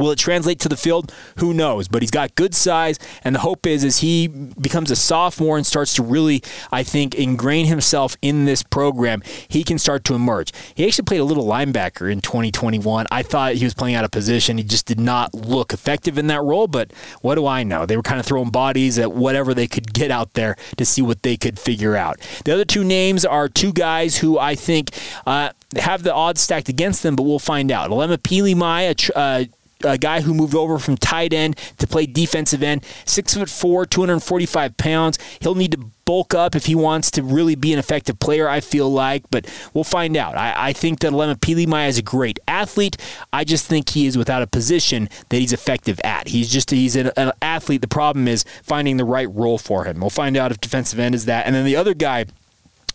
Will 0.00 0.10
it 0.10 0.18
translate 0.18 0.58
to 0.60 0.68
the 0.68 0.78
field? 0.78 1.12
Who 1.36 1.52
knows? 1.52 1.86
But 1.86 2.00
he's 2.02 2.10
got 2.10 2.34
good 2.34 2.54
size, 2.54 2.98
and 3.22 3.34
the 3.34 3.40
hope 3.40 3.66
is 3.66 3.84
as 3.84 3.98
he 3.98 4.28
becomes 4.28 4.90
a 4.90 4.96
sophomore 4.96 5.58
and 5.58 5.66
starts 5.66 5.94
to 5.96 6.02
really, 6.02 6.42
I 6.72 6.82
think, 6.82 7.14
ingrain 7.14 7.66
himself 7.66 8.16
in 8.22 8.46
this 8.46 8.62
program, 8.62 9.22
he 9.46 9.62
can 9.62 9.78
start 9.78 10.04
to 10.04 10.14
emerge. 10.14 10.52
He 10.74 10.86
actually 10.86 11.04
played 11.04 11.20
a 11.20 11.24
little 11.24 11.44
linebacker 11.44 12.10
in 12.10 12.22
2021. 12.22 13.06
I 13.10 13.22
thought 13.22 13.54
he 13.54 13.64
was 13.64 13.74
playing 13.74 13.94
out 13.94 14.06
of 14.06 14.10
position. 14.10 14.56
He 14.56 14.64
just 14.64 14.86
did 14.86 14.98
not 14.98 15.34
look 15.34 15.74
effective 15.74 16.16
in 16.16 16.28
that 16.28 16.42
role, 16.42 16.66
but 16.66 16.92
what 17.20 17.34
do 17.34 17.46
I 17.46 17.62
know? 17.62 17.84
They 17.84 17.96
were 17.96 18.02
kind 18.02 18.18
of 18.18 18.24
throwing 18.24 18.48
bodies 18.48 18.98
at 18.98 19.12
whatever 19.12 19.52
they 19.52 19.66
could 19.66 19.92
get 19.92 20.10
out 20.10 20.32
there 20.32 20.56
to 20.78 20.86
see 20.86 21.02
what 21.02 21.22
they 21.22 21.36
could 21.36 21.58
figure 21.58 21.94
out. 21.94 22.18
The 22.46 22.54
other 22.54 22.64
two 22.64 22.84
names 22.84 23.26
are 23.26 23.50
two 23.50 23.74
guys 23.74 24.16
who 24.16 24.38
I 24.38 24.54
think 24.54 24.90
uh, 25.26 25.50
have 25.76 26.02
the 26.02 26.14
odds 26.14 26.40
stacked 26.40 26.70
against 26.70 27.02
them, 27.02 27.16
but 27.16 27.24
we'll 27.24 27.38
find 27.38 27.70
out. 27.70 27.90
Alema 27.90 28.16
Pilimai, 28.16 29.10
a 29.10 29.18
uh, 29.18 29.44
a 29.84 29.98
guy 29.98 30.20
who 30.20 30.34
moved 30.34 30.54
over 30.54 30.78
from 30.78 30.96
tight 30.96 31.32
end 31.32 31.56
to 31.78 31.86
play 31.86 32.06
defensive 32.06 32.62
end. 32.62 32.84
Six 33.04 33.34
foot 33.34 33.50
four, 33.50 33.86
245 33.86 34.76
pounds. 34.76 35.18
He'll 35.40 35.54
need 35.54 35.72
to 35.72 35.90
bulk 36.10 36.34
up 36.34 36.56
if 36.56 36.66
he 36.66 36.74
wants 36.74 37.08
to 37.12 37.22
really 37.22 37.54
be 37.54 37.72
an 37.72 37.78
effective 37.78 38.18
player, 38.18 38.48
I 38.48 38.58
feel 38.58 38.90
like, 38.90 39.22
but 39.30 39.46
we'll 39.72 39.84
find 39.84 40.16
out. 40.16 40.36
I, 40.36 40.52
I 40.56 40.72
think 40.72 40.98
that 41.00 41.12
Lema 41.12 41.36
Pilimaya 41.36 41.88
is 41.88 41.98
a 41.98 42.02
great 42.02 42.40
athlete. 42.48 42.96
I 43.32 43.44
just 43.44 43.66
think 43.66 43.90
he 43.90 44.06
is 44.06 44.18
without 44.18 44.42
a 44.42 44.48
position 44.48 45.08
that 45.28 45.36
he's 45.36 45.52
effective 45.52 46.00
at. 46.02 46.26
He's 46.26 46.50
just 46.50 46.70
he's 46.70 46.96
an, 46.96 47.12
an 47.16 47.30
athlete. 47.40 47.80
The 47.80 47.86
problem 47.86 48.26
is 48.26 48.44
finding 48.62 48.96
the 48.96 49.04
right 49.04 49.32
role 49.32 49.56
for 49.56 49.84
him. 49.84 50.00
We'll 50.00 50.10
find 50.10 50.36
out 50.36 50.50
if 50.50 50.60
defensive 50.60 50.98
end 50.98 51.14
is 51.14 51.26
that. 51.26 51.46
And 51.46 51.54
then 51.54 51.64
the 51.64 51.76
other 51.76 51.94
guy 51.94 52.24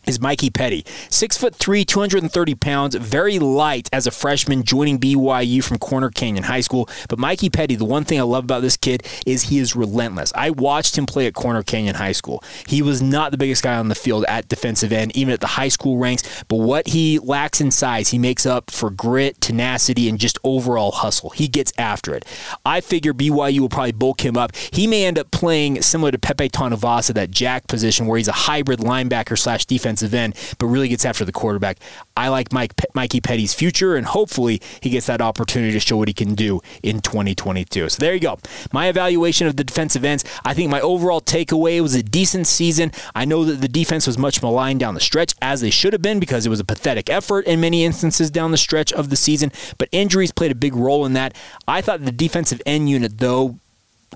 is 0.07 0.19
Mikey 0.19 0.49
Petty. 0.49 0.85
Six 1.09 1.37
foot 1.37 1.55
three, 1.55 1.85
230 1.85 2.55
pounds, 2.55 2.95
very 2.95 3.39
light 3.39 3.89
as 3.91 4.07
a 4.07 4.11
freshman 4.11 4.63
joining 4.63 4.99
BYU 4.99 5.63
from 5.63 5.77
Corner 5.77 6.09
Canyon 6.09 6.43
High 6.43 6.61
School. 6.61 6.89
But 7.09 7.19
Mikey 7.19 7.49
Petty, 7.49 7.75
the 7.75 7.85
one 7.85 8.03
thing 8.03 8.19
I 8.19 8.23
love 8.23 8.43
about 8.43 8.61
this 8.61 8.77
kid 8.77 9.05
is 9.25 9.43
he 9.43 9.59
is 9.59 9.75
relentless. 9.75 10.31
I 10.35 10.51
watched 10.51 10.97
him 10.97 11.05
play 11.05 11.27
at 11.27 11.33
Corner 11.33 11.63
Canyon 11.63 11.95
High 11.95 12.11
School. 12.11 12.43
He 12.67 12.81
was 12.81 13.01
not 13.01 13.31
the 13.31 13.37
biggest 13.37 13.63
guy 13.63 13.75
on 13.75 13.89
the 13.89 13.95
field 13.95 14.25
at 14.27 14.47
defensive 14.47 14.91
end, 14.91 15.15
even 15.15 15.33
at 15.33 15.39
the 15.39 15.47
high 15.47 15.69
school 15.69 15.97
ranks. 15.97 16.43
But 16.47 16.57
what 16.57 16.87
he 16.87 17.19
lacks 17.19 17.61
in 17.61 17.71
size, 17.71 18.09
he 18.09 18.19
makes 18.19 18.45
up 18.45 18.71
for 18.71 18.89
grit, 18.89 19.41
tenacity, 19.41 20.09
and 20.09 20.19
just 20.19 20.37
overall 20.43 20.91
hustle. 20.91 21.31
He 21.31 21.47
gets 21.47 21.73
after 21.77 22.13
it. 22.13 22.25
I 22.65 22.81
figure 22.81 23.13
BYU 23.13 23.59
will 23.59 23.69
probably 23.69 23.91
bulk 23.91 24.23
him 24.23 24.37
up. 24.37 24.55
He 24.55 24.87
may 24.87 25.05
end 25.05 25.17
up 25.17 25.31
playing 25.31 25.81
similar 25.81 26.11
to 26.11 26.19
Pepe 26.19 26.49
Tanuvasa, 26.49 27.13
that 27.13 27.31
jack 27.31 27.67
position 27.67 28.05
where 28.05 28.17
he's 28.17 28.27
a 28.27 28.33
hybrid 28.33 28.79
linebacker 28.79 29.37
slash 29.37 29.65
defense 29.65 29.94
defensive 29.95 30.13
end, 30.13 30.35
but 30.59 30.67
really 30.67 30.89
gets 30.89 31.05
after 31.05 31.23
the 31.23 31.31
quarterback. 31.31 31.77
I 32.17 32.27
like 32.27 32.51
Mike 32.51 32.73
Mikey 32.93 33.21
Petty's 33.21 33.53
future, 33.53 33.95
and 33.95 34.05
hopefully 34.05 34.61
he 34.81 34.89
gets 34.89 35.05
that 35.07 35.21
opportunity 35.21 35.71
to 35.73 35.79
show 35.79 35.97
what 35.97 36.07
he 36.07 36.13
can 36.13 36.35
do 36.35 36.61
in 36.83 36.99
2022. 36.99 37.89
So 37.89 37.99
there 37.99 38.13
you 38.13 38.19
go. 38.19 38.37
My 38.73 38.87
evaluation 38.87 39.47
of 39.47 39.55
the 39.55 39.63
defensive 39.63 40.03
ends. 40.03 40.23
I 40.43 40.53
think 40.53 40.69
my 40.69 40.81
overall 40.81 41.21
takeaway 41.21 41.81
was 41.81 41.95
a 41.95 42.03
decent 42.03 42.47
season. 42.47 42.91
I 43.13 43.25
know 43.25 43.45
that 43.45 43.61
the 43.61 43.67
defense 43.67 44.07
was 44.07 44.17
much 44.17 44.41
maligned 44.41 44.79
down 44.79 44.93
the 44.93 44.99
stretch, 44.99 45.33
as 45.41 45.61
they 45.61 45.69
should 45.69 45.93
have 45.93 46.01
been, 46.01 46.19
because 46.19 46.45
it 46.45 46.49
was 46.49 46.59
a 46.59 46.65
pathetic 46.65 47.09
effort 47.09 47.45
in 47.45 47.61
many 47.61 47.85
instances 47.85 48.29
down 48.29 48.51
the 48.51 48.57
stretch 48.57 48.91
of 48.93 49.09
the 49.09 49.15
season. 49.15 49.51
But 49.77 49.89
injuries 49.91 50.31
played 50.31 50.51
a 50.51 50.55
big 50.55 50.75
role 50.75 51.05
in 51.05 51.13
that. 51.13 51.35
I 51.67 51.81
thought 51.81 52.03
the 52.03 52.11
defensive 52.11 52.61
end 52.65 52.89
unit, 52.89 53.17
though, 53.19 53.59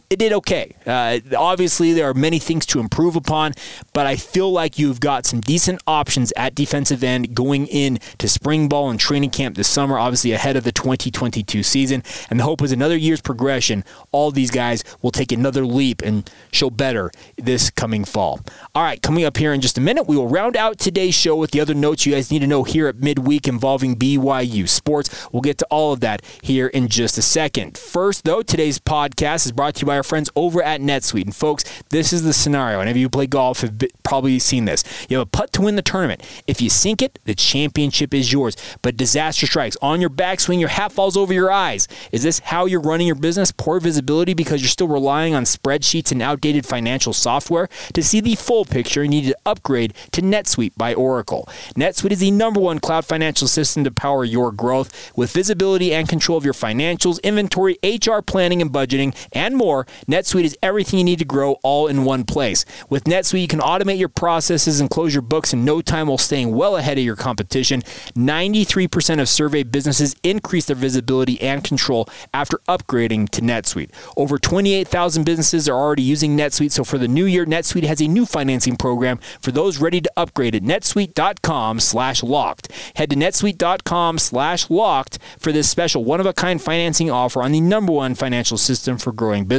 it 0.10 0.20
did 0.20 0.34
okay. 0.34 0.76
Uh, 0.86 1.20
obviously, 1.38 1.94
there 1.94 2.10
are 2.10 2.14
many 2.14 2.40
things 2.40 2.66
to 2.68 2.80
improve 2.80 3.16
upon, 3.16 3.54
but 3.94 4.06
I 4.06 4.16
feel 4.16 4.52
like 4.52 4.80
you've 4.80 5.00
got 5.00 5.26
some 5.26 5.42
decent 5.42 5.82
options 5.88 6.34
at 6.36 6.56
defensive 6.56 7.04
end 7.04 7.36
going 7.36 7.68
in 7.68 8.00
to 8.18 8.28
spring 8.28 8.68
ball 8.70 8.90
and 8.90 9.00
training 9.00 9.30
camp 9.32 9.56
this 9.56 9.68
summer, 9.68 9.98
obviously 9.98 10.32
ahead 10.32 10.56
of 10.56 10.64
the 10.64 10.72
2022 10.72 11.64
season. 11.64 12.04
And 12.30 12.40
the 12.40 12.44
hope 12.44 12.62
is 12.62 12.72
another 12.72 12.98
year's 12.98 13.22
progression. 13.22 13.84
All 14.12 14.32
these 14.32 14.52
guys 14.52 14.84
will 15.02 15.12
take 15.12 15.32
another 15.32 15.66
leap 15.66 16.02
and 16.02 16.30
show 16.52 16.70
better 16.70 17.12
this 17.38 17.70
coming 17.70 18.06
fall. 18.06 18.40
All 18.76 18.84
right, 18.84 19.02
coming 19.02 19.26
up 19.26 19.38
here 19.38 19.54
in 19.54 19.62
just 19.62 19.78
a 19.78 19.82
minute, 19.82 20.08
we 20.08 20.16
will 20.16 20.28
round 20.28 20.56
out 20.56 20.78
today's 20.78 21.16
show 21.16 21.36
with 21.36 21.52
the 21.52 21.62
other 21.62 21.74
notes 21.74 22.06
you 22.06 22.14
guys 22.14 22.32
need 22.32 22.40
to 22.40 22.48
know 22.48 22.64
here 22.64 22.88
at 22.88 22.98
midweek 22.98 23.48
involving 23.48 23.96
BYU 23.96 24.68
sports. 24.68 25.28
We'll 25.32 25.42
get 25.42 25.58
to 25.60 25.68
all 25.70 25.94
of 25.94 26.00
that 26.02 26.22
here 26.42 26.68
in 26.68 26.88
just 26.88 27.18
a 27.18 27.22
second. 27.22 27.78
First, 27.78 28.26
though, 28.26 28.42
today's 28.42 28.80
podcast 28.80 29.46
is 29.46 29.52
brought 29.52 29.76
to 29.76 29.86
you 29.86 29.88
by 29.89 29.97
our 29.97 30.04
friends 30.04 30.30
over 30.36 30.62
at 30.62 30.82
NetSuite. 30.82 31.25
And 31.25 31.36
folks, 31.36 31.63
this 31.89 32.13
is 32.13 32.21
the 32.21 32.32
scenario. 32.32 32.80
And 32.80 32.89
if 32.89 32.95
you 32.95 33.10
play 33.10 33.25
golf 33.25 33.62
have 33.62 33.80
probably 34.04 34.39
seen 34.39 34.65
this. 34.65 34.84
You 35.08 35.17
have 35.17 35.28
a 35.28 35.30
putt 35.30 35.54
to 35.54 35.62
win 35.62 35.75
the 35.75 35.82
tournament. 35.82 36.23
If 36.47 36.62
you 36.62 36.69
sink 36.69 37.02
it, 37.04 37.19
the 37.25 37.36
championship 37.36 38.12
is 38.13 38.34
yours. 38.34 38.58
But 38.82 38.97
disaster 38.97 39.45
strikes 39.45 39.78
on 39.82 40.02
your 40.02 40.10
backswing, 40.10 40.60
your 40.60 40.69
hat 40.69 40.91
falls 40.91 41.15
over 41.15 41.32
your 41.34 41.52
eyes. 41.52 41.88
Is 42.12 42.23
this 42.23 42.39
how 42.39 42.65
you're 42.65 42.82
running 42.82 43.06
your 43.06 43.15
business? 43.15 43.52
Poor 43.52 43.80
visibility 43.80 44.34
because 44.34 44.62
you're 44.62 44.69
still 44.69 44.88
relying 44.88 45.36
on 45.36 45.43
spreadsheets 45.43 46.12
and 46.12 46.23
outdated 46.23 46.65
financial 46.65 47.13
software? 47.13 47.69
To 47.93 48.04
see 48.04 48.19
the 48.19 48.36
full 48.36 48.65
picture, 48.65 49.04
you 49.04 49.10
need 49.10 49.25
to 49.25 49.38
upgrade 49.45 49.93
to 50.12 50.21
NetSuite 50.21 50.73
by 50.75 50.93
Oracle. 50.93 51.47
NetSuite 51.75 52.12
is 52.12 52.19
the 52.19 52.32
number 52.32 52.60
one 52.60 52.80
cloud 52.80 53.06
financial 53.06 53.47
system 53.47 53.84
to 53.84 53.91
power 53.91 54.23
your 54.25 54.52
growth 54.52 55.15
with 55.15 55.32
visibility 55.32 55.93
and 55.93 56.10
control 56.10 56.38
of 56.38 56.45
your 56.45 56.56
financials, 56.56 57.21
inventory, 57.21 57.78
HR 57.84 58.21
planning 58.21 58.62
and 58.62 58.71
budgeting, 58.71 59.15
and 59.34 59.56
more. 59.56 59.79
NetSuite 60.08 60.44
is 60.44 60.58
everything 60.63 61.00
you 61.00 61.06
need 61.06 61.20
to 61.20 61.26
grow 61.26 61.54
all 61.63 61.88
in 61.88 62.04
one 62.04 62.24
place. 62.24 62.65
With 62.89 63.04
NetSuite, 63.06 63.42
you 63.42 63.48
can 63.48 63.60
automate 63.60 64.00
your 64.00 64.10
processes 64.10 64.80
and 64.80 64.89
close 64.89 65.13
your 65.13 65.22
books 65.22 65.54
in 65.54 65.63
no 65.63 65.82
time 65.82 66.08
while 66.08 66.18
staying 66.18 66.56
well 66.56 66.76
ahead 66.76 66.98
of 66.98 67.04
your 67.04 67.15
competition. 67.15 67.82
93% 68.15 69.22
of 69.22 69.30
surveyed 69.30 69.72
businesses 69.72 70.15
increase 70.24 70.65
their 70.65 70.76
visibility 70.76 71.39
and 71.42 71.63
control 71.63 72.10
after 72.34 72.58
upgrading 72.68 73.30
to 73.30 73.42
NetSuite. 73.42 73.92
Over 74.18 74.39
28,000 74.39 75.24
businesses 75.24 75.70
are 75.70 75.78
already 75.78 76.04
using 76.04 76.36
NetSuite, 76.36 76.72
so 76.72 76.84
for 76.84 76.98
the 76.98 77.08
new 77.08 77.26
year, 77.26 77.46
NetSuite 77.46 77.84
has 77.84 78.02
a 78.02 78.08
new 78.08 78.26
financing 78.26 78.76
program 78.76 79.20
for 79.39 79.52
those 79.52 79.78
ready 79.78 80.02
to 80.02 80.12
upgrade 80.18 80.56
at 80.56 80.63
netsuite.com 80.63 81.80
slash 81.80 82.24
locked. 82.24 82.72
Head 82.96 83.12
to 83.12 83.15
netsuite.com 83.15 84.18
slash 84.18 84.70
locked 84.70 85.20
for 85.38 85.52
this 85.52 85.70
special 85.70 86.04
one-of-a-kind 86.04 86.62
financing 86.62 87.12
offer 87.12 87.44
on 87.44 87.52
the 87.52 87.62
number 87.62 87.94
one 87.94 88.15
financial 88.15 88.58
system 88.58 88.98
for 88.98 89.12
growing 89.12 89.46
businesses 89.46 89.59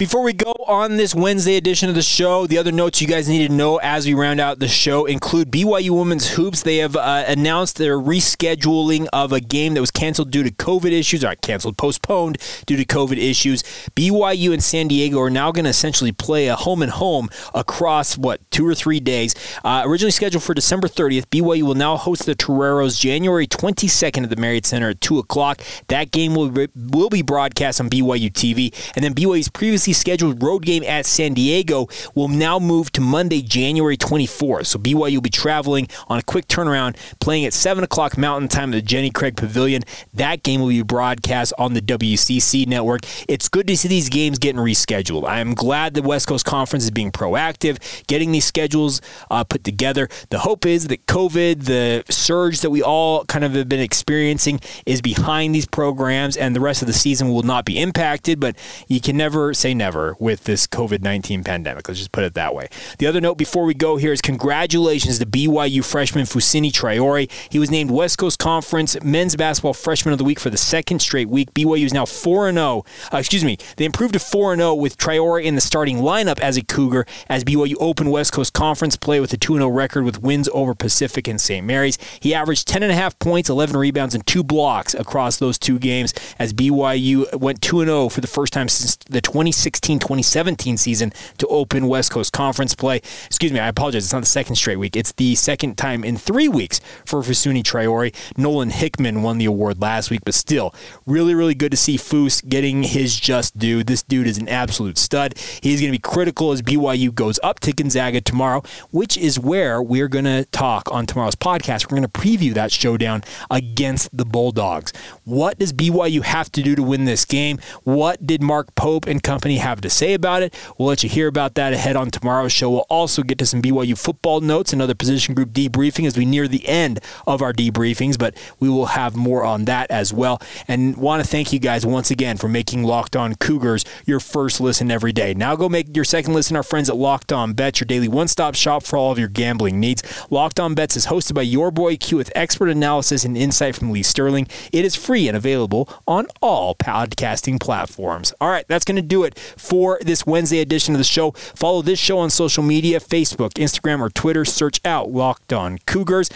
Before 0.00 0.22
we 0.22 0.32
go 0.32 0.54
on 0.66 0.96
this 0.96 1.14
Wednesday 1.14 1.56
edition 1.56 1.90
of 1.90 1.94
the 1.94 2.00
show, 2.00 2.46
the 2.46 2.56
other 2.56 2.72
notes 2.72 3.02
you 3.02 3.06
guys 3.06 3.28
need 3.28 3.46
to 3.46 3.52
know 3.52 3.76
as 3.82 4.06
we 4.06 4.14
round 4.14 4.40
out 4.40 4.58
the 4.58 4.66
show 4.66 5.04
include 5.04 5.50
BYU 5.50 5.90
Women's 5.90 6.30
Hoops. 6.30 6.62
They 6.62 6.78
have 6.78 6.96
uh, 6.96 7.24
announced 7.28 7.76
their 7.76 7.98
rescheduling 7.98 9.08
of 9.12 9.30
a 9.30 9.40
game 9.40 9.74
that 9.74 9.82
was 9.82 9.90
canceled 9.90 10.30
due 10.30 10.42
to 10.42 10.50
COVID 10.50 10.90
issues, 10.90 11.22
or 11.22 11.34
canceled, 11.34 11.76
postponed 11.76 12.38
due 12.64 12.78
to 12.78 12.84
COVID 12.86 13.18
issues. 13.18 13.62
BYU 13.94 14.54
and 14.54 14.64
San 14.64 14.88
Diego 14.88 15.20
are 15.20 15.28
now 15.28 15.52
going 15.52 15.64
to 15.64 15.70
essentially 15.70 16.12
play 16.12 16.46
a 16.46 16.56
home 16.56 16.80
and 16.80 16.92
home 16.92 17.28
across, 17.52 18.16
what, 18.16 18.40
two 18.50 18.66
or 18.66 18.74
three 18.74 19.00
days. 19.00 19.34
Uh, 19.64 19.82
originally 19.84 20.12
scheduled 20.12 20.42
for 20.42 20.54
December 20.54 20.88
30th, 20.88 21.26
BYU 21.26 21.64
will 21.64 21.74
now 21.74 21.98
host 21.98 22.24
the 22.24 22.34
Toreros 22.34 22.98
January 22.98 23.46
22nd 23.46 24.22
at 24.22 24.30
the 24.30 24.36
Marriott 24.36 24.64
Center 24.64 24.88
at 24.88 25.02
2 25.02 25.18
o'clock. 25.18 25.60
That 25.88 26.10
game 26.10 26.34
will, 26.34 26.48
be, 26.48 26.68
will 26.74 27.10
be 27.10 27.20
broadcast 27.20 27.82
on 27.82 27.90
BYU 27.90 28.32
TV. 28.32 28.74
And 28.96 29.04
then 29.04 29.12
BYU's 29.12 29.50
previously 29.50 29.89
previously 29.90 30.10
scheduled 30.10 30.42
road 30.42 30.64
game 30.64 30.84
at 30.84 31.06
San 31.06 31.34
Diego 31.34 31.88
will 32.14 32.28
now 32.28 32.58
move 32.58 32.92
to 32.92 33.00
Monday, 33.00 33.42
January 33.42 33.96
24th. 33.96 34.66
So 34.66 34.78
BYU 34.78 35.14
will 35.14 35.20
be 35.20 35.30
traveling 35.30 35.88
on 36.08 36.18
a 36.18 36.22
quick 36.22 36.46
turnaround, 36.48 36.96
playing 37.20 37.44
at 37.44 37.52
7 37.52 37.82
o'clock 37.82 38.16
Mountain 38.16 38.48
Time 38.48 38.70
at 38.70 38.76
the 38.76 38.82
Jenny 38.82 39.10
Craig 39.10 39.36
Pavilion. 39.36 39.82
That 40.14 40.42
game 40.42 40.60
will 40.60 40.68
be 40.68 40.82
broadcast 40.82 41.52
on 41.58 41.74
the 41.74 41.80
WCC 41.80 42.66
network. 42.66 43.00
It's 43.28 43.48
good 43.48 43.66
to 43.66 43.76
see 43.76 43.88
these 43.88 44.08
games 44.08 44.38
getting 44.38 44.60
rescheduled. 44.60 45.26
I 45.26 45.40
am 45.40 45.54
glad 45.54 45.94
the 45.94 46.02
West 46.02 46.28
Coast 46.28 46.44
Conference 46.44 46.84
is 46.84 46.90
being 46.90 47.10
proactive, 47.10 47.78
getting 48.06 48.32
these 48.32 48.44
schedules 48.44 49.00
uh, 49.30 49.44
put 49.44 49.64
together. 49.64 50.08
The 50.30 50.38
hope 50.38 50.66
is 50.66 50.88
that 50.88 51.06
COVID, 51.06 51.64
the 51.64 52.04
surge 52.10 52.60
that 52.60 52.70
we 52.70 52.82
all 52.82 53.24
kind 53.24 53.44
of 53.44 53.54
have 53.54 53.68
been 53.68 53.80
experiencing, 53.80 54.60
is 54.86 55.00
behind 55.00 55.54
these 55.54 55.66
programs, 55.66 56.36
and 56.36 56.54
the 56.54 56.60
rest 56.60 56.82
of 56.82 56.86
the 56.86 56.94
season 56.94 57.30
will 57.30 57.42
not 57.42 57.64
be 57.64 57.78
impacted. 57.78 58.38
But 58.40 58.56
you 58.88 59.00
can 59.00 59.16
never 59.16 59.52
say 59.54 59.74
never 59.80 60.14
with 60.18 60.44
this 60.44 60.66
COVID 60.66 61.00
19 61.00 61.42
pandemic. 61.42 61.88
Let's 61.88 61.98
just 61.98 62.12
put 62.12 62.22
it 62.22 62.34
that 62.34 62.54
way. 62.54 62.68
The 62.98 63.06
other 63.06 63.18
note 63.18 63.38
before 63.38 63.64
we 63.64 63.72
go 63.72 63.96
here 63.96 64.12
is 64.12 64.20
congratulations 64.20 65.18
to 65.20 65.26
BYU 65.26 65.82
freshman 65.82 66.26
Fousseyni 66.26 66.70
Traore. 66.70 67.30
He 67.50 67.58
was 67.58 67.70
named 67.70 67.90
West 67.90 68.18
Coast 68.18 68.38
Conference 68.38 69.02
Men's 69.02 69.36
Basketball 69.36 69.72
Freshman 69.72 70.12
of 70.12 70.18
the 70.18 70.24
Week 70.24 70.38
for 70.38 70.50
the 70.50 70.58
second 70.58 71.00
straight 71.00 71.30
week. 71.30 71.54
BYU 71.54 71.86
is 71.86 71.94
now 71.94 72.04
4 72.04 72.52
0. 72.52 72.84
Uh, 73.10 73.16
excuse 73.16 73.42
me, 73.42 73.56
they 73.76 73.86
improved 73.86 74.12
to 74.12 74.18
4 74.20 74.54
0 74.54 74.74
with 74.74 74.98
Traore 74.98 75.42
in 75.42 75.54
the 75.54 75.62
starting 75.62 76.00
lineup 76.00 76.38
as 76.40 76.58
a 76.58 76.62
Cougar 76.62 77.06
as 77.30 77.42
BYU 77.42 77.76
opened 77.80 78.12
West 78.12 78.34
Coast 78.34 78.52
Conference 78.52 78.96
play 78.96 79.18
with 79.18 79.32
a 79.32 79.38
2 79.38 79.54
0 79.54 79.66
record 79.68 80.04
with 80.04 80.20
wins 80.20 80.50
over 80.52 80.74
Pacific 80.74 81.26
and 81.26 81.40
St. 81.40 81.66
Mary's. 81.66 81.96
He 82.20 82.34
averaged 82.34 82.68
10.5 82.68 83.18
points, 83.18 83.48
11 83.48 83.78
rebounds, 83.78 84.14
and 84.14 84.26
two 84.26 84.44
blocks 84.44 84.92
across 84.92 85.38
those 85.38 85.58
two 85.58 85.78
games 85.78 86.12
as 86.38 86.52
BYU 86.52 87.34
went 87.34 87.62
2 87.62 87.86
0 87.86 88.10
for 88.10 88.20
the 88.20 88.26
first 88.26 88.52
time 88.52 88.68
since 88.68 88.96
the 88.96 89.22
2016 89.22 89.69
2016 89.78 90.30
2017 90.30 90.76
season 90.76 91.12
to 91.38 91.46
open 91.48 91.86
West 91.86 92.10
Coast 92.10 92.32
Conference 92.32 92.74
play. 92.74 92.96
Excuse 93.26 93.52
me, 93.52 93.60
I 93.60 93.68
apologize. 93.68 94.04
It's 94.04 94.12
not 94.12 94.20
the 94.20 94.26
second 94.26 94.56
straight 94.56 94.76
week. 94.76 94.96
It's 94.96 95.12
the 95.12 95.34
second 95.34 95.76
time 95.76 96.04
in 96.04 96.16
three 96.16 96.48
weeks 96.48 96.80
for 97.04 97.20
Fousseyni 97.20 97.62
Traore. 97.62 98.14
Nolan 98.36 98.70
Hickman 98.70 99.22
won 99.22 99.38
the 99.38 99.44
award 99.44 99.80
last 99.80 100.10
week, 100.10 100.20
but 100.24 100.34
still, 100.34 100.74
really, 101.06 101.34
really 101.34 101.54
good 101.54 101.70
to 101.70 101.76
see 101.76 101.96
Foose 101.96 102.46
getting 102.46 102.82
his 102.82 103.18
just 103.18 103.58
due. 103.58 103.82
This 103.82 104.02
dude 104.02 104.26
is 104.26 104.38
an 104.38 104.48
absolute 104.48 104.98
stud. 104.98 105.36
He's 105.62 105.80
going 105.80 105.92
to 105.92 105.98
be 105.98 106.02
critical 106.02 106.52
as 106.52 106.62
BYU 106.62 107.14
goes 107.14 107.38
up 107.42 107.60
to 107.60 107.72
Gonzaga 107.72 108.20
tomorrow, 108.20 108.62
which 108.90 109.16
is 109.16 109.38
where 109.38 109.82
we're 109.82 110.08
going 110.08 110.24
to 110.24 110.44
talk 110.46 110.90
on 110.90 111.06
tomorrow's 111.06 111.36
podcast. 111.36 111.86
We're 111.86 111.98
going 111.98 112.08
to 112.08 112.20
preview 112.20 112.54
that 112.54 112.72
showdown 112.72 113.22
against 113.50 114.16
the 114.16 114.24
Bulldogs. 114.24 114.92
What 115.24 115.58
does 115.58 115.72
BYU 115.72 116.22
have 116.22 116.50
to 116.52 116.62
do 116.62 116.74
to 116.74 116.82
win 116.82 117.04
this 117.04 117.24
game? 117.24 117.58
What 117.84 118.26
did 118.26 118.42
Mark 118.42 118.74
Pope 118.74 119.06
and 119.06 119.22
company 119.22 119.58
have 119.60 119.80
to 119.82 119.90
say 119.90 120.14
about 120.14 120.42
it? 120.42 120.54
We'll 120.78 120.88
let 120.88 121.02
you 121.02 121.08
hear 121.08 121.28
about 121.28 121.54
that 121.54 121.72
ahead 121.72 121.96
on 121.96 122.10
tomorrow's 122.10 122.52
show. 122.52 122.70
We'll 122.70 122.86
also 122.90 123.22
get 123.22 123.38
to 123.38 123.46
some 123.46 123.62
BYU 123.62 123.98
football 123.98 124.40
notes 124.40 124.72
and 124.72 124.80
other 124.82 124.94
position 124.94 125.34
group 125.34 125.50
debriefing 125.50 126.06
as 126.06 126.16
we 126.16 126.24
near 126.24 126.48
the 126.48 126.66
end 126.68 127.00
of 127.26 127.42
our 127.42 127.52
debriefings, 127.52 128.18
but 128.18 128.36
we 128.58 128.68
will 128.68 128.86
have 128.86 129.16
more 129.16 129.44
on 129.44 129.64
that 129.66 129.90
as 129.90 130.12
well. 130.12 130.40
And 130.68 130.96
want 130.96 131.22
to 131.22 131.28
thank 131.28 131.52
you 131.52 131.58
guys 131.58 131.84
once 131.86 132.10
again 132.10 132.36
for 132.36 132.48
making 132.48 132.84
Locked 132.84 133.16
On 133.16 133.34
Cougars 133.34 133.84
your 134.06 134.20
first 134.20 134.60
listen 134.60 134.90
every 134.90 135.12
day. 135.12 135.34
Now 135.34 135.56
go 135.56 135.68
make 135.68 135.94
your 135.94 136.04
second 136.04 136.34
listen 136.34 136.56
our 136.56 136.62
friends 136.62 136.88
at 136.88 136.96
Locked 136.96 137.32
On 137.32 137.52
Bet, 137.52 137.80
your 137.80 137.86
daily 137.86 138.08
one-stop 138.08 138.54
shop 138.54 138.82
for 138.82 138.96
all 138.96 139.12
of 139.12 139.18
your 139.18 139.28
gambling 139.28 139.80
needs. 139.80 140.02
Locked 140.30 140.60
On 140.60 140.74
Bets 140.74 140.96
is 140.96 141.06
hosted 141.06 141.34
by 141.34 141.42
your 141.42 141.70
boy 141.70 141.96
Q 141.96 142.16
with 142.16 142.32
expert 142.34 142.68
analysis 142.68 143.24
and 143.24 143.36
insight 143.36 143.76
from 143.76 143.90
Lee 143.90 144.02
Sterling. 144.02 144.48
It 144.72 144.84
is 144.84 144.96
free 144.96 145.28
and 145.28 145.36
available 145.36 145.88
on 146.06 146.26
all 146.40 146.74
podcasting 146.74 147.60
platforms. 147.60 148.32
All 148.40 148.48
right, 148.48 148.66
that's 148.68 148.84
going 148.84 148.96
to 148.96 149.02
do 149.02 149.24
it 149.24 149.38
for 149.56 149.98
this 150.02 150.26
Wednesday 150.26 150.60
edition 150.60 150.94
of 150.94 150.98
the 150.98 151.04
show. 151.04 151.32
Follow 151.32 151.82
this 151.82 151.98
show 151.98 152.18
on 152.18 152.30
social 152.30 152.62
media 152.62 153.00
Facebook, 153.00 153.54
Instagram, 153.54 154.00
or 154.00 154.10
Twitter. 154.10 154.44
Search 154.44 154.80
out 154.84 155.10
Locked 155.10 155.52
On 155.52 155.78
Cougars. 155.86 156.30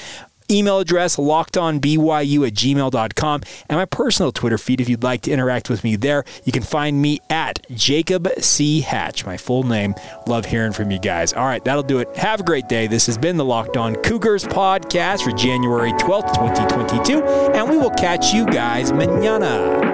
Email 0.50 0.78
address 0.78 1.16
lockedonbyu 1.16 2.46
at 2.46 2.52
gmail.com 2.52 3.42
and 3.68 3.78
my 3.78 3.84
personal 3.86 4.30
twitter 4.30 4.58
feed 4.58 4.78
if 4.78 4.90
you'd 4.90 5.02
like 5.02 5.22
to 5.22 5.30
interact 5.30 5.70
with 5.70 5.82
me 5.82 5.96
there 5.96 6.22
you 6.44 6.52
can 6.52 6.62
find 6.62 7.00
me 7.00 7.18
at 7.30 7.66
jacob 7.70 8.28
c. 8.40 8.82
Hatch. 8.82 9.24
My 9.24 9.38
full 9.38 9.62
name. 9.62 9.94
Love 10.26 10.44
hearing 10.44 10.72
from 10.72 10.90
you 10.90 10.98
guys. 10.98 11.32
All 11.32 11.46
right 11.46 11.64
that'll 11.64 11.82
do 11.82 11.98
it. 11.98 12.14
Have 12.16 12.40
a 12.40 12.44
great 12.44 12.68
day. 12.68 12.86
This 12.86 13.06
has 13.06 13.16
been 13.16 13.38
the 13.38 13.44
locked 13.44 13.78
on 13.78 13.96
cougars 13.96 14.44
podcast 14.44 15.24
for 15.24 15.32
january 15.32 15.92
12th 15.92 16.34
2022 16.34 17.22
and 17.54 17.70
we 17.70 17.78
will 17.78 17.90
catch 17.90 18.34
you 18.34 18.44
guys 18.44 18.92
manana 18.92 19.93